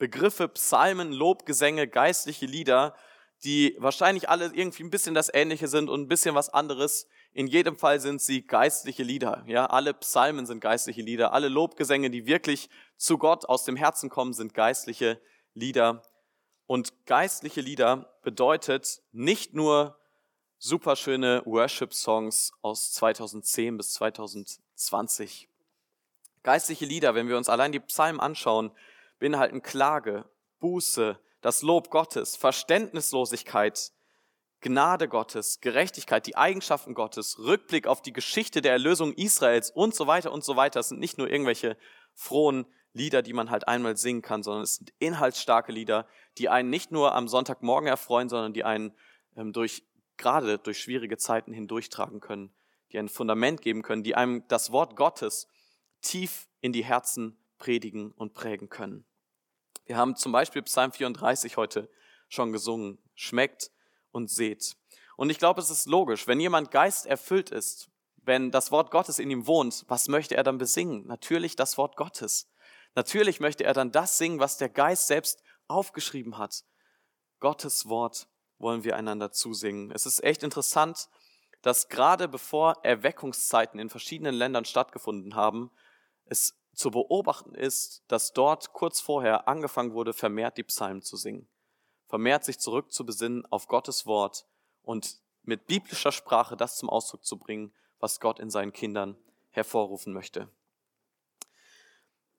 [0.00, 2.96] Begriffe, Psalmen, Lobgesänge, geistliche Lieder,
[3.44, 7.06] die wahrscheinlich alle irgendwie ein bisschen das Ähnliche sind und ein bisschen was anderes.
[7.32, 9.44] In jedem Fall sind sie geistliche Lieder.
[9.46, 11.34] Ja, alle Psalmen sind geistliche Lieder.
[11.34, 15.20] Alle Lobgesänge, die wirklich zu Gott aus dem Herzen kommen, sind geistliche
[15.52, 16.02] Lieder.
[16.66, 19.98] Und geistliche Lieder bedeutet nicht nur
[20.56, 25.46] superschöne Worship-Songs aus 2010 bis 2020.
[26.42, 28.70] Geistliche Lieder, wenn wir uns allein die Psalmen anschauen,
[29.20, 30.24] beinhalten Klage,
[30.58, 33.92] Buße, das Lob Gottes, Verständnislosigkeit,
[34.60, 40.06] Gnade Gottes, Gerechtigkeit, die Eigenschaften Gottes, Rückblick auf die Geschichte der Erlösung Israels und so
[40.06, 40.80] weiter und so weiter.
[40.80, 41.78] Es sind nicht nur irgendwelche
[42.14, 46.06] frohen Lieder, die man halt einmal singen kann, sondern es sind inhaltsstarke Lieder,
[46.36, 48.92] die einen nicht nur am Sonntagmorgen erfreuen, sondern die einen
[49.36, 49.84] ähm, durch,
[50.16, 52.52] gerade durch schwierige Zeiten hindurchtragen können,
[52.92, 55.46] die ein Fundament geben können, die einem das Wort Gottes
[56.02, 59.06] tief in die Herzen predigen und prägen können.
[59.90, 61.90] Wir haben zum Beispiel Psalm 34 heute
[62.28, 63.00] schon gesungen.
[63.16, 63.72] Schmeckt
[64.12, 64.76] und seht.
[65.16, 67.90] Und ich glaube, es ist logisch, wenn jemand Geist erfüllt ist,
[68.22, 71.08] wenn das Wort Gottes in ihm wohnt, was möchte er dann besingen?
[71.08, 72.48] Natürlich das Wort Gottes.
[72.94, 76.62] Natürlich möchte er dann das singen, was der Geist selbst aufgeschrieben hat.
[77.40, 79.90] Gottes Wort wollen wir einander zusingen.
[79.90, 81.08] Es ist echt interessant,
[81.62, 85.72] dass gerade bevor Erweckungszeiten in verschiedenen Ländern stattgefunden haben,
[86.26, 91.48] es zu beobachten ist, dass dort kurz vorher angefangen wurde, vermehrt die Psalmen zu singen
[92.10, 94.44] vermehrt sich zurück zu besinnen auf Gottes Wort
[94.82, 99.16] und mit biblischer Sprache das zum Ausdruck zu bringen, was Gott in seinen Kindern
[99.50, 100.48] hervorrufen möchte.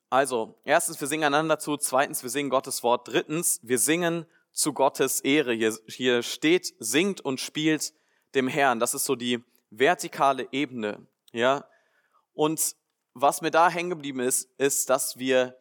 [0.09, 1.77] Also, erstens, wir singen einander zu.
[1.77, 3.07] Zweitens, wir singen Gottes Wort.
[3.07, 5.53] Drittens, wir singen zu Gottes Ehre.
[5.53, 7.93] Hier, hier steht, singt und spielt
[8.35, 8.81] dem Herrn.
[8.81, 11.65] Das ist so die vertikale Ebene, ja.
[12.33, 12.75] Und
[13.13, 15.57] was mir da hängen geblieben ist, ist, dass wir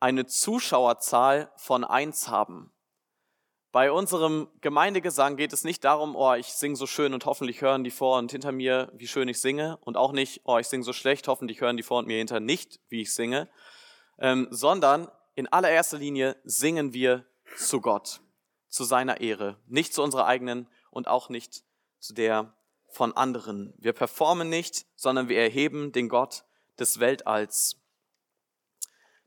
[0.00, 2.72] eine Zuschauerzahl von eins haben.
[3.70, 7.84] Bei unserem Gemeindegesang geht es nicht darum, oh, ich singe so schön und hoffentlich hören
[7.84, 9.76] die vor und hinter mir, wie schön ich singe.
[9.82, 12.40] Und auch nicht, oh, ich singe so schlecht, hoffentlich hören die vor und mir hinter
[12.40, 13.48] nicht, wie ich singe.
[14.18, 18.20] Ähm, sondern in allererster Linie singen wir zu Gott,
[18.68, 19.58] zu seiner Ehre.
[19.66, 21.62] Nicht zu unserer eigenen und auch nicht
[21.98, 22.54] zu der
[22.88, 23.74] von anderen.
[23.76, 26.44] Wir performen nicht, sondern wir erheben den Gott
[26.78, 27.76] des Weltalls.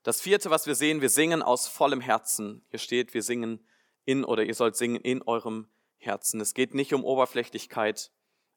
[0.03, 2.65] Das vierte, was wir sehen, wir singen aus vollem Herzen.
[2.69, 3.65] Hier steht, wir singen
[4.05, 6.41] in oder ihr sollt singen in eurem Herzen.
[6.41, 8.11] Es geht nicht um Oberflächlichkeit.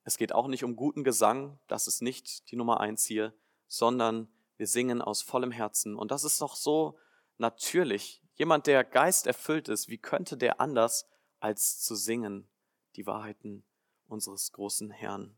[0.05, 1.59] Es geht auch nicht um guten Gesang.
[1.67, 3.35] Das ist nicht die Nummer eins hier,
[3.67, 5.97] sondern wir singen aus vollem Herzen.
[5.97, 6.99] Und das ist doch so
[7.37, 8.23] natürlich.
[8.37, 11.07] Jemand, der Geist erfüllt ist, wie könnte der anders
[11.41, 12.49] als zu singen,
[12.97, 13.65] die Wahrheiten
[14.09, 15.37] unseres großen Herrn?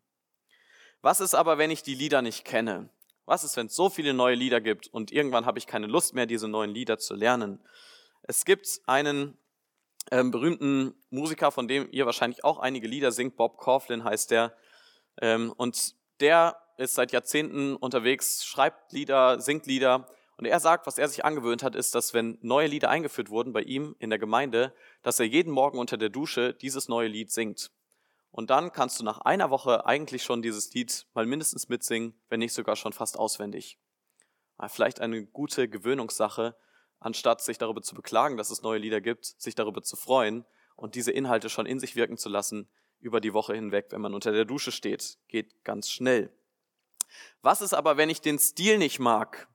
[1.03, 2.88] Was ist aber, wenn ich die Lieder nicht kenne?
[3.27, 6.15] Was ist, wenn es so viele neue Lieder gibt und irgendwann habe ich keine Lust
[6.15, 7.61] mehr, diese neuen Lieder zu lernen?
[8.23, 9.37] Es gibt einen
[10.12, 14.57] ähm, berühmten Musiker, von dem ihr wahrscheinlich auch einige Lieder singt, Bob Coughlin heißt der.
[15.21, 20.07] Ähm, und der ist seit Jahrzehnten unterwegs, schreibt Lieder, singt Lieder.
[20.37, 23.53] Und er sagt, was er sich angewöhnt hat, ist, dass wenn neue Lieder eingeführt wurden
[23.53, 27.33] bei ihm in der Gemeinde, dass er jeden Morgen unter der Dusche dieses neue Lied
[27.33, 27.71] singt.
[28.37, 32.40] Und dann kannst du nach einer Woche eigentlich schon dieses Lied mal mindestens mitsingen, wenn
[32.40, 33.79] nicht sogar schon fast auswendig.
[34.68, 36.55] Vielleicht eine gute Gewöhnungssache,
[37.01, 40.44] anstatt sich darüber zu beklagen, dass es neue Lieder gibt, sich darüber zu freuen
[40.77, 42.68] und diese Inhalte schon in sich wirken zu lassen
[43.01, 45.16] über die Woche hinweg, wenn man unter der Dusche steht.
[45.29, 46.31] Geht ganz schnell.
[47.40, 49.49] Was ist aber, wenn ich den Stil nicht mag?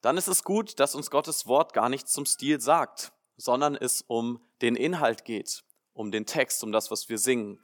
[0.00, 4.00] Dann ist es gut, dass uns Gottes Wort gar nichts zum Stil sagt, sondern es
[4.00, 7.62] um den Inhalt geht, um den Text, um das, was wir singen.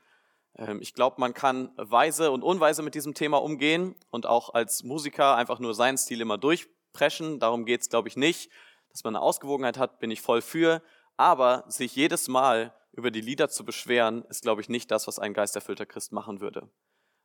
[0.57, 4.83] Ähm, ich glaube, man kann weise und unweise mit diesem Thema umgehen und auch als
[4.83, 7.39] Musiker einfach nur seinen Stil immer durchpreschen.
[7.39, 8.51] Darum geht es, glaube ich, nicht.
[8.91, 10.83] Dass man eine Ausgewogenheit hat, bin ich voll für.
[11.17, 15.19] Aber sich jedes Mal über die Lieder zu beschweren, ist, glaube ich, nicht das, was
[15.19, 16.71] ein geisterfüllter Christ machen würde,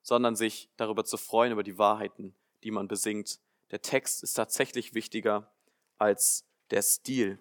[0.02, 3.40] sondern sich darüber zu freuen, über die Wahrheiten, die man besingt.
[3.72, 5.50] Der Text ist tatsächlich wichtiger
[5.98, 7.40] als der Stil.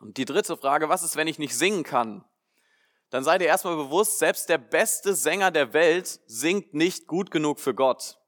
[0.00, 2.24] Und die dritte Frage, was ist, wenn ich nicht singen kann?
[3.10, 7.60] Dann seid ihr erstmal bewusst, selbst der beste Sänger der Welt singt nicht gut genug
[7.60, 8.18] für Gott.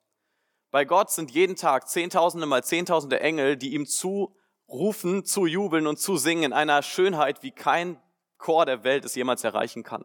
[0.71, 5.99] Bei Gott sind jeden Tag Zehntausende mal Zehntausende Engel, die ihm zurufen, zu jubeln und
[5.99, 8.01] zu singen in einer Schönheit, wie kein
[8.37, 10.05] Chor der Welt es jemals erreichen kann.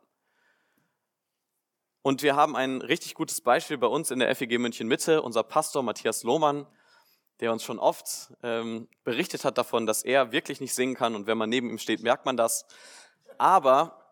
[2.01, 5.43] Und wir haben ein richtig gutes Beispiel bei uns in der FEG München Mitte, unser
[5.43, 6.67] Pastor Matthias Lohmann,
[7.39, 11.27] der uns schon oft ähm, berichtet hat davon, dass er wirklich nicht singen kann und
[11.27, 12.65] wenn man neben ihm steht, merkt man das.
[13.37, 14.02] Aber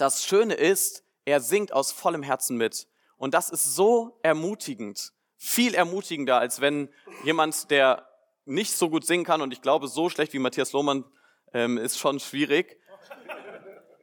[0.00, 2.88] das Schöne ist, er singt aus vollem Herzen mit.
[3.16, 6.88] Und das ist so ermutigend, viel ermutigender, als wenn
[7.24, 8.08] jemand, der
[8.44, 11.04] nicht so gut singen kann, und ich glaube, so schlecht wie Matthias Lohmann
[11.52, 12.78] ähm, ist schon schwierig,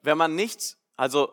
[0.02, 1.32] wenn man nicht, also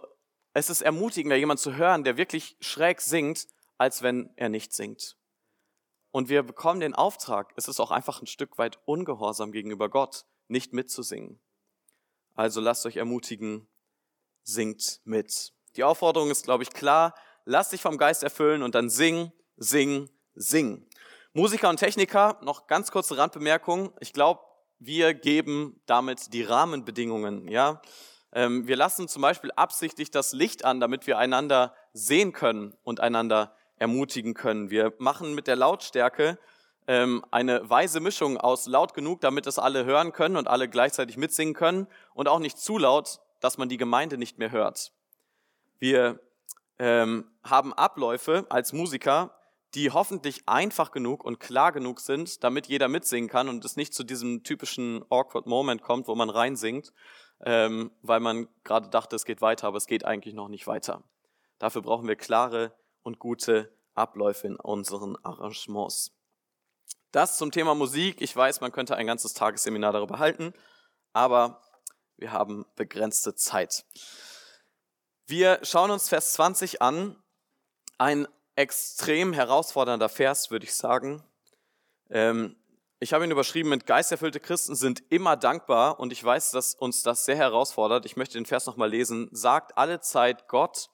[0.53, 3.47] es ist ermutigender, jemand zu hören, der wirklich schräg singt,
[3.79, 5.17] als wenn er nicht singt.
[6.11, 10.25] Und wir bekommen den Auftrag, es ist auch einfach ein Stück weit ungehorsam gegenüber Gott,
[10.49, 11.41] nicht mitzusingen.
[12.35, 13.69] Also lasst euch ermutigen,
[14.45, 15.53] singt mit.
[15.77, 17.15] Die Aufforderung ist, glaube ich, klar.
[17.45, 20.87] Lass dich vom Geist erfüllen und dann sing, sing, sing.
[21.33, 23.93] Musiker und Techniker, noch ganz kurze Randbemerkung.
[24.01, 24.41] Ich glaube,
[24.79, 27.83] wir geben damit die Rahmenbedingungen, ja.
[28.33, 33.01] Ähm, wir lassen zum Beispiel absichtlich das Licht an, damit wir einander sehen können und
[33.01, 34.71] einander ermutigen können.
[34.71, 36.39] Wir machen mit der Lautstärke
[36.87, 41.17] ähm, eine weise Mischung aus laut genug, damit es alle hören können und alle gleichzeitig
[41.17, 44.91] mitsingen können und auch nicht zu laut, dass man die Gemeinde nicht mehr hört.
[45.79, 46.19] Wir
[46.79, 49.37] ähm, haben Abläufe als Musiker,
[49.75, 53.93] die hoffentlich einfach genug und klar genug sind, damit jeder mitsingen kann und es nicht
[53.93, 56.95] zu diesem typischen awkward Moment kommt, wo man reinsingt,
[57.45, 61.03] ähm, weil man gerade dachte, es geht weiter, aber es geht eigentlich noch nicht weiter.
[61.59, 66.17] Dafür brauchen wir klare und gute Abläufe in unseren Arrangements.
[67.13, 68.23] Das zum Thema Musik.
[68.23, 70.55] Ich weiß, man könnte ein ganzes Tagesseminar darüber halten,
[71.13, 71.61] aber
[72.17, 73.85] wir haben begrenzte Zeit.
[75.27, 77.17] Wir schauen uns Vers 20 an.
[77.99, 81.23] Ein extrem herausfordernder Vers, würde ich sagen.
[82.11, 82.57] Ähm,
[83.01, 87.03] ich habe ihn überschrieben mit Geisterfüllte Christen sind immer dankbar und ich weiß, dass uns
[87.03, 88.07] das sehr herausfordert.
[88.07, 89.29] Ich möchte den Vers nochmal lesen.
[89.33, 90.91] Sagt alle Zeit Gott,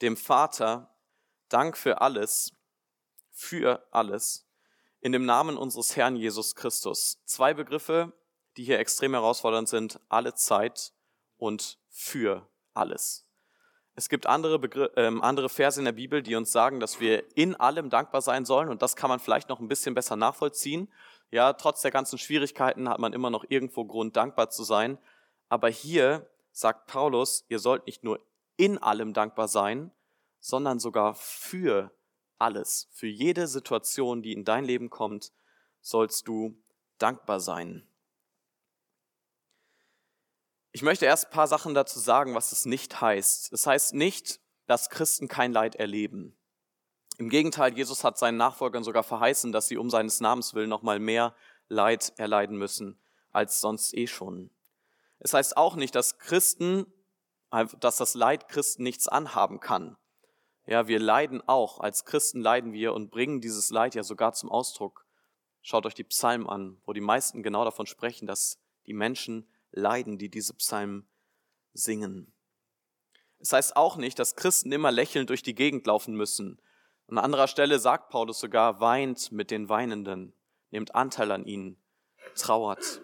[0.00, 0.94] dem Vater,
[1.48, 2.52] Dank für alles,
[3.30, 4.46] für alles,
[5.00, 7.20] in dem Namen unseres Herrn Jesus Christus.
[7.24, 8.12] Zwei Begriffe,
[8.56, 10.92] die hier extrem herausfordernd sind, alle Zeit
[11.38, 13.26] und für alles.
[13.94, 17.36] Es gibt andere, Begr äh, andere Verse in der Bibel, die uns sagen, dass wir
[17.36, 20.88] in allem dankbar sein sollen und das kann man vielleicht noch ein bisschen besser nachvollziehen.
[21.30, 24.98] Ja, trotz der ganzen Schwierigkeiten hat man immer noch irgendwo Grund, dankbar zu sein.
[25.48, 28.20] Aber hier sagt Paulus, ihr sollt nicht nur
[28.56, 29.90] in allem dankbar sein,
[30.40, 31.92] sondern sogar für
[32.38, 32.88] alles.
[32.92, 35.32] Für jede Situation, die in dein Leben kommt,
[35.80, 36.56] sollst du
[36.98, 37.86] dankbar sein.
[40.72, 43.52] Ich möchte erst ein paar Sachen dazu sagen, was es nicht heißt.
[43.52, 46.36] Es heißt nicht, dass Christen kein Leid erleben.
[47.18, 50.82] Im Gegenteil, Jesus hat seinen Nachfolgern sogar verheißen, dass sie um seines Namens willen noch
[50.82, 51.34] mal mehr
[51.68, 53.00] Leid erleiden müssen
[53.30, 54.50] als sonst eh schon.
[55.18, 56.86] Es heißt auch nicht, dass Christen,
[57.78, 59.96] dass das Leid Christen nichts anhaben kann.
[60.66, 61.80] Ja, wir leiden auch.
[61.80, 65.04] Als Christen leiden wir und bringen dieses Leid ja sogar zum Ausdruck
[65.62, 70.18] Schaut euch die Psalmen an, wo die meisten genau davon sprechen, dass die Menschen leiden,
[70.18, 71.08] die diese Psalmen
[71.72, 72.32] singen.
[73.38, 76.60] Es heißt auch nicht, dass Christen immer lächelnd durch die Gegend laufen müssen.
[77.08, 80.34] An anderer Stelle sagt Paulus sogar, weint mit den Weinenden,
[80.70, 81.82] nehmt Anteil an ihnen,
[82.34, 83.02] trauert.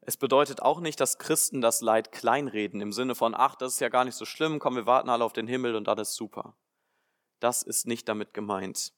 [0.00, 3.80] Es bedeutet auch nicht, dass Christen das Leid kleinreden im Sinne von, ach, das ist
[3.80, 6.56] ja gar nicht so schlimm, komm, wir warten alle auf den Himmel und alles super.
[7.40, 8.92] Das ist nicht damit gemeint.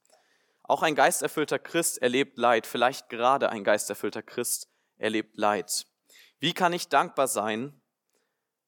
[0.63, 4.69] Auch ein geisterfüllter Christ erlebt Leid, vielleicht gerade ein geisterfüllter Christ
[4.99, 5.88] erlebt Leid.
[6.39, 7.81] Wie kann ich dankbar sein,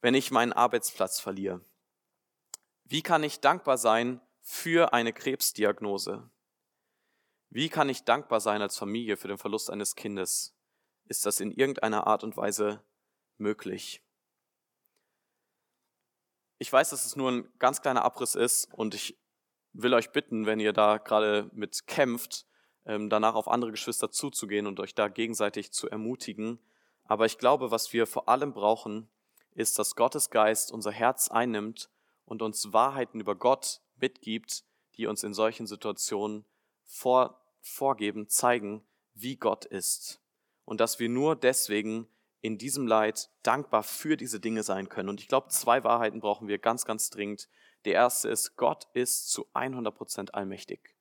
[0.01, 1.65] wenn ich meinen Arbeitsplatz verliere?
[2.85, 6.29] Wie kann ich dankbar sein für eine Krebsdiagnose?
[7.51, 10.57] Wie kann ich dankbar sein als Familie für den Verlust eines Kindes?
[11.07, 12.83] Ist das in irgendeiner Art und Weise
[13.39, 14.03] möglich?
[16.59, 19.19] Ich weiß, dass es nur ein ganz kleiner Abriss ist und ich
[19.73, 22.47] will euch bitten, wenn ihr da gerade mit kämpft,
[22.85, 26.59] ähm, danach auf andere Geschwister zuzugehen und euch da gegenseitig zu ermutigen.
[27.11, 29.11] Aber ich glaube, was wir vor allem brauchen,
[29.57, 31.91] ist, dass Gottes Geist unser Herz einnimmt
[32.25, 34.63] und uns Wahrheiten über Gott mitgibt,
[34.97, 36.45] die uns in solchen Situationen
[36.85, 40.23] vor, vorgeben, zeigen, wie Gott ist.
[40.65, 42.07] Und dass wir nur deswegen
[42.43, 45.09] in diesem Leid dankbar für diese Dinge sein können.
[45.09, 47.49] Und ich glaube, zwei Wahrheiten brauchen wir ganz, ganz dringend.
[47.87, 50.95] Die erste ist, Gott ist zu 100 Prozent allmächtig.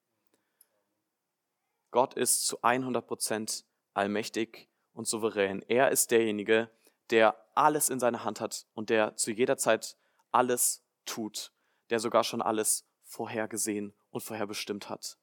[1.92, 4.69] Gott ist zu 100 Prozent allmächtig
[5.00, 5.64] und souverän.
[5.70, 6.70] Er ist derjenige,
[7.10, 9.96] der alles in seiner Hand hat und der zu jeder Zeit
[10.32, 11.54] alles tut,
[11.90, 15.18] der sogar schon alles vorhergesehen und vorherbestimmt hat.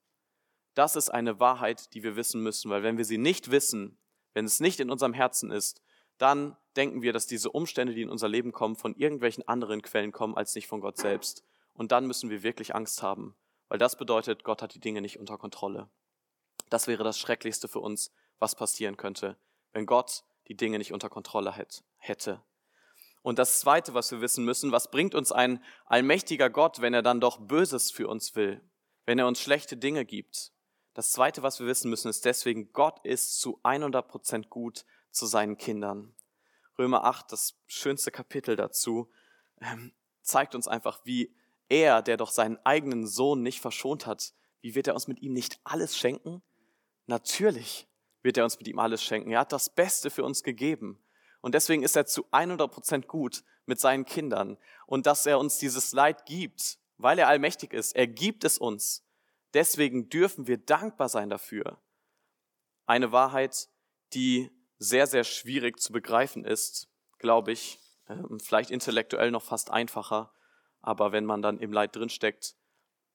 [0.74, 3.98] Das ist eine Wahrheit, die wir wissen müssen, weil wenn wir sie nicht wissen,
[4.32, 5.82] wenn es nicht in unserem Herzen ist,
[6.16, 10.10] dann denken wir, dass diese Umstände, die in unser Leben kommen, von irgendwelchen anderen Quellen
[10.10, 11.44] kommen als nicht von Gott selbst.
[11.74, 13.36] Und dann müssen wir wirklich Angst haben,
[13.68, 15.90] weil das bedeutet, Gott hat die Dinge nicht unter Kontrolle.
[16.70, 19.36] Das wäre das Schrecklichste für uns, was passieren könnte,
[19.76, 21.54] wenn Gott die Dinge nicht unter Kontrolle
[21.98, 22.42] hätte.
[23.20, 27.02] Und das Zweite, was wir wissen müssen, was bringt uns ein allmächtiger Gott, wenn er
[27.02, 28.62] dann doch Böses für uns will,
[29.04, 30.52] wenn er uns schlechte Dinge gibt?
[30.94, 35.26] Das Zweite, was wir wissen müssen, ist deswegen, Gott ist zu 100 Prozent gut zu
[35.26, 36.14] seinen Kindern.
[36.78, 39.10] Römer 8, das schönste Kapitel dazu,
[39.60, 41.36] ähm, zeigt uns einfach, wie
[41.68, 45.34] er, der doch seinen eigenen Sohn nicht verschont hat, wie wird er uns mit ihm
[45.34, 46.42] nicht alles schenken?
[47.04, 47.86] Natürlich
[48.26, 49.30] wird er uns mit ihm alles schenken.
[49.30, 51.02] Er hat das Beste für uns gegeben.
[51.40, 54.58] Und deswegen ist er zu 100 Prozent gut mit seinen Kindern.
[54.86, 59.06] Und dass er uns dieses Leid gibt, weil er allmächtig ist, er gibt es uns.
[59.54, 61.80] Deswegen dürfen wir dankbar sein dafür.
[62.84, 63.68] Eine Wahrheit,
[64.12, 70.32] die sehr, sehr schwierig zu begreifen ist, glaube ich, ähm, vielleicht intellektuell noch fast einfacher,
[70.80, 72.54] aber wenn man dann im Leid drinsteckt,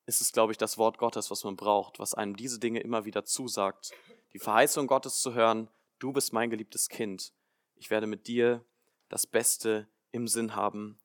[0.05, 3.05] ist es, glaube ich, das Wort Gottes, was man braucht, was einem diese Dinge immer
[3.05, 3.91] wieder zusagt.
[4.34, 5.68] Die Verheißung Gottes zu hören,
[6.00, 7.34] du bist mein geliebtes Kind
[7.82, 8.64] ich werde mit dir
[9.10, 11.00] das Beste im Sinn haben.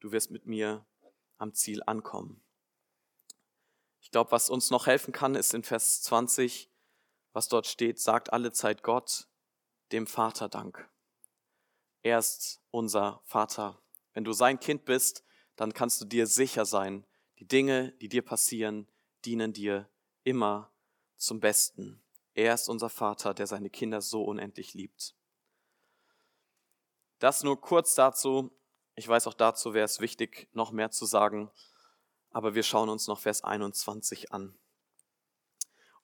[0.00, 0.84] Du wirst mit mir
[1.38, 2.42] am Ziel ankommen.
[4.02, 6.70] Ich glaube, was uns noch helfen kann, ist in Vers 20,
[7.32, 9.28] was dort steht, sagt alle Zeit Gott,
[9.92, 10.90] dem Vater Dank.
[12.02, 13.80] Er ist unser Vater.
[14.12, 15.24] Wenn du sein Kind bist,
[15.56, 17.06] dann kannst du dir sicher sein,
[17.38, 18.86] die Dinge, die dir passieren,
[19.24, 19.88] dienen dir
[20.22, 20.70] immer
[21.16, 22.02] zum Besten.
[22.34, 25.14] Er ist unser Vater, der seine Kinder so unendlich liebt.
[27.18, 28.50] Das nur kurz dazu.
[28.94, 31.50] Ich weiß auch dazu wäre es wichtig, noch mehr zu sagen.
[32.30, 34.56] Aber wir schauen uns noch Vers 21 an.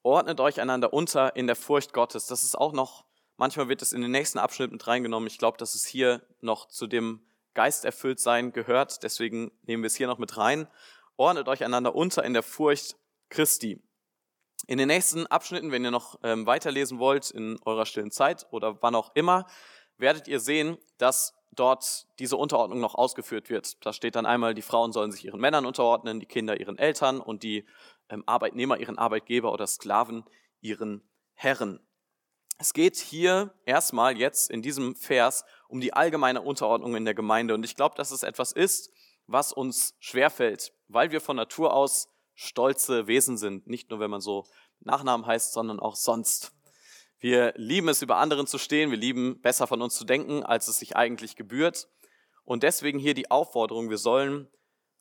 [0.02, 2.26] Ordnet euch einander unter in der Furcht Gottes.
[2.26, 3.06] Das ist auch noch,
[3.36, 5.26] manchmal wird es in den nächsten Abschnitt mit reingenommen.
[5.26, 9.02] Ich glaube, dass es hier noch zu dem Geist erfüllt sein gehört.
[9.02, 10.68] Deswegen nehmen wir es hier noch mit rein.
[11.16, 12.96] Ordnet euch einander unter in der Furcht
[13.30, 13.82] Christi.
[14.66, 18.82] In den nächsten Abschnitten, wenn ihr noch ähm, weiterlesen wollt, in eurer stillen Zeit oder
[18.82, 19.46] wann auch immer,
[19.98, 23.84] werdet ihr sehen, dass dort diese Unterordnung noch ausgeführt wird.
[23.84, 27.20] Da steht dann einmal, die Frauen sollen sich ihren Männern unterordnen, die Kinder ihren Eltern
[27.20, 27.64] und die
[28.08, 30.24] ähm, Arbeitnehmer ihren Arbeitgeber oder Sklaven
[30.60, 31.02] ihren
[31.34, 31.80] Herren.
[32.58, 37.54] Es geht hier erstmal jetzt in diesem Vers um die allgemeine Unterordnung in der Gemeinde.
[37.54, 38.90] Und ich glaube, dass es etwas ist,
[39.26, 43.66] was uns schwerfällt, weil wir von Natur aus stolze Wesen sind.
[43.66, 44.44] Nicht nur, wenn man so
[44.80, 46.52] Nachnamen heißt, sondern auch sonst.
[47.18, 48.90] Wir lieben es, über anderen zu stehen.
[48.90, 51.88] Wir lieben besser von uns zu denken, als es sich eigentlich gebührt.
[52.44, 54.48] Und deswegen hier die Aufforderung, wir sollen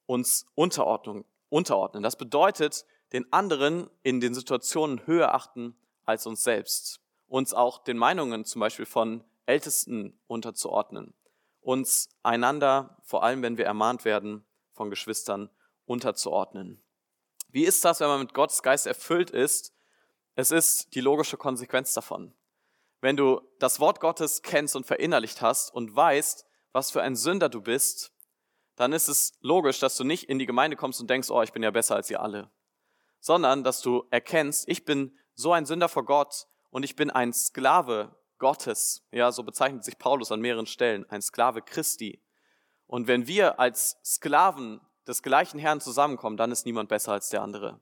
[0.07, 2.01] uns Unterordnung, unterordnen.
[2.01, 5.75] Das bedeutet, den anderen in den Situationen höher achten
[6.05, 7.01] als uns selbst.
[7.27, 11.13] Uns auch den Meinungen zum Beispiel von Ältesten unterzuordnen.
[11.61, 15.49] Uns einander, vor allem wenn wir ermahnt werden, von Geschwistern
[15.85, 16.81] unterzuordnen.
[17.55, 19.75] Wie ist das, wenn man mit Gottes Geist erfüllt ist
[20.35, 22.33] es ist die logische Konsequenz davon.
[22.99, 27.47] Wenn du das Wort Gottes kennst und verinnerlicht hast und weißt, was für ein Sünder
[27.47, 28.11] du bist,
[28.75, 31.53] dann ist es logisch, dass du nicht in die Gemeinde kommst und denkst, oh, ich
[31.53, 32.51] bin ja besser als ihr alle,
[33.21, 37.31] sondern dass du erkennst, ich bin so ein Sünder vor Gott und ich bin ein
[37.31, 39.07] Sklave Gottes.
[39.11, 42.21] Ja, so bezeichnet sich Paulus an mehreren Stellen, ein Sklave Christi.
[42.87, 47.41] Und wenn wir als Sklaven des gleichen Herrn zusammenkommen, dann ist niemand besser als der
[47.41, 47.79] andere,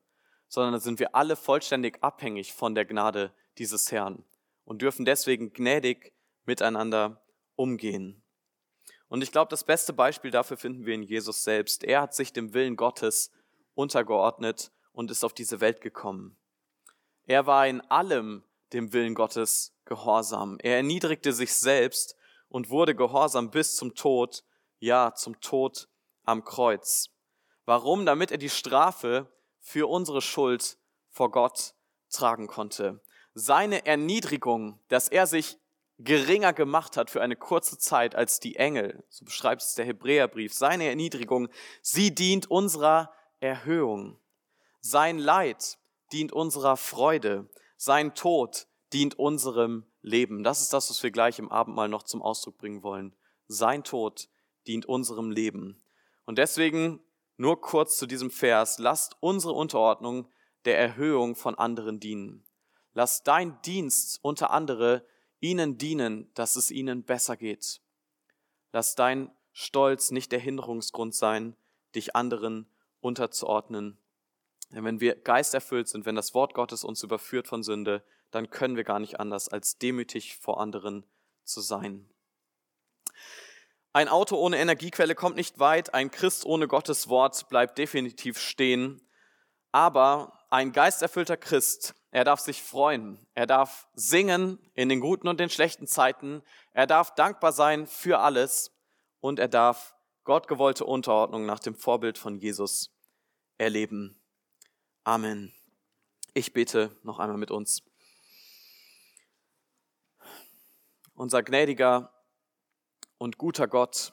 [0.48, 4.24] sondern dann sind wir alle vollständig abhängig von der Gnade dieses Herrn
[4.66, 6.14] und dürfen deswegen gnädig
[6.46, 7.22] miteinander
[7.56, 8.22] umgehen.
[9.08, 11.84] Und ich glaube, das beste Beispiel dafür finden wir in Jesus selbst.
[11.84, 13.32] Er hat sich dem Willen Gottes
[13.76, 16.36] untergeordnet und ist auf diese Welt gekommen.
[17.26, 18.44] Er war in allem
[18.74, 20.58] dem Willen Gottes gehorsam.
[20.62, 22.16] Er erniedrigte sich selbst
[22.50, 24.44] und wurde gehorsam bis zum Tod,
[24.80, 25.88] ja, zum Tod
[26.24, 27.13] am Kreuz.
[27.66, 28.06] Warum?
[28.06, 29.28] Damit er die Strafe
[29.60, 30.78] für unsere Schuld
[31.10, 31.74] vor Gott
[32.10, 33.02] tragen konnte.
[33.34, 35.58] Seine Erniedrigung, dass er sich
[35.98, 40.54] geringer gemacht hat für eine kurze Zeit als die Engel, so beschreibt es der Hebräerbrief,
[40.54, 41.50] seine Erniedrigung,
[41.82, 44.20] sie dient unserer Erhöhung.
[44.82, 45.78] Sein Leid
[46.12, 47.50] dient unserer Freude.
[47.78, 50.44] Sein Tod dient unserem Leben.
[50.44, 53.16] Das ist das, was wir gleich im Abendmahl noch zum Ausdruck bringen wollen.
[53.48, 54.28] Sein Tod
[54.68, 55.82] dient unserem Leben.
[56.26, 57.00] Und deswegen
[57.38, 58.80] nur kurz zu diesem Vers.
[58.80, 60.28] Lasst unsere Unterordnung
[60.66, 62.46] der Erhöhung von anderen dienen.
[62.94, 65.06] Lass dein Dienst unter andere
[65.40, 67.82] ihnen dienen, dass es ihnen besser geht.
[68.72, 71.56] Lass dein Stolz nicht der Hinderungsgrund sein,
[71.96, 72.68] dich anderen
[73.02, 73.98] unterzuordnen.
[74.72, 78.76] Denn wenn wir geisterfüllt sind, wenn das Wort Gottes uns überführt von Sünde, dann können
[78.76, 81.06] wir gar nicht anders, als demütig vor anderen
[81.44, 82.10] zu sein.
[83.96, 89.08] Ein Auto ohne Energiequelle kommt nicht weit, ein Christ ohne Gottes Wort bleibt definitiv stehen,
[89.72, 95.40] aber ein geisterfüllter Christ, er darf sich freuen, er darf singen in den guten und
[95.40, 96.42] den schlechten Zeiten,
[96.72, 98.72] er darf dankbar sein für alles
[99.20, 102.90] und er darf gottgewollte Unterordnung nach dem Vorbild von Jesus
[103.60, 104.20] erleben.
[105.04, 105.54] Amen.
[106.34, 107.84] Ich bete noch einmal mit uns.
[111.14, 112.13] Unser gnädiger
[113.24, 114.12] und guter Gott,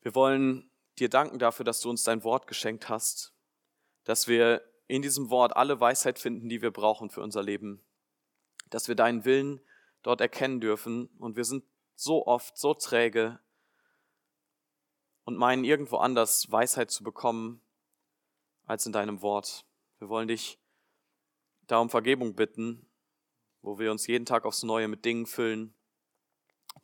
[0.00, 0.68] wir wollen
[0.98, 3.32] dir danken dafür, dass du uns dein Wort geschenkt hast,
[4.02, 7.86] dass wir in diesem Wort alle Weisheit finden, die wir brauchen für unser Leben,
[8.70, 9.60] dass wir deinen Willen
[10.02, 11.62] dort erkennen dürfen und wir sind
[11.94, 13.38] so oft so träge
[15.22, 17.62] und meinen irgendwo anders Weisheit zu bekommen
[18.64, 19.64] als in deinem Wort.
[20.00, 20.58] Wir wollen dich
[21.68, 22.90] da um Vergebung bitten,
[23.62, 25.76] wo wir uns jeden Tag aufs Neue mit Dingen füllen,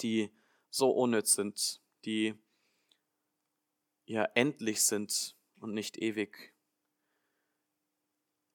[0.00, 0.30] die
[0.70, 2.34] so unnütz sind, die
[4.04, 6.54] ja endlich sind und nicht ewig.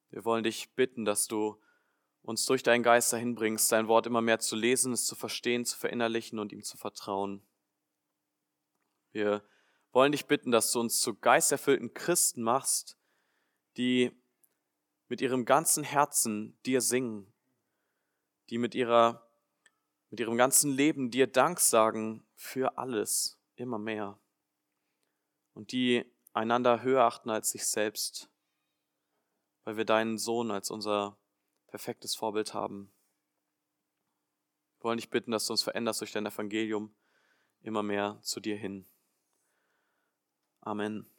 [0.10, 1.62] Wir wollen dich bitten, dass du
[2.22, 5.66] uns durch deinen Geist dahin bringst, dein Wort immer mehr zu lesen, es zu verstehen,
[5.66, 7.42] zu verinnerlichen und ihm zu vertrauen.
[9.12, 9.44] Wir
[9.92, 12.98] wollen dich bitten, dass du uns zu geisterfüllten Christen machst,
[13.78, 14.12] die
[15.08, 17.34] mit ihrem ganzen Herzen dir singen,
[18.50, 19.31] die mit ihrer
[20.12, 24.20] mit ihrem ganzen Leben dir Dank sagen für alles, immer mehr.
[25.54, 28.30] Und die einander höher achten als sich selbst,
[29.64, 31.18] weil wir deinen Sohn als unser
[31.68, 32.92] perfektes Vorbild haben.
[34.80, 36.94] Wir wollen dich bitten, dass du uns veränderst durch dein Evangelium
[37.62, 38.86] immer mehr zu dir hin.
[40.60, 41.08] Amen.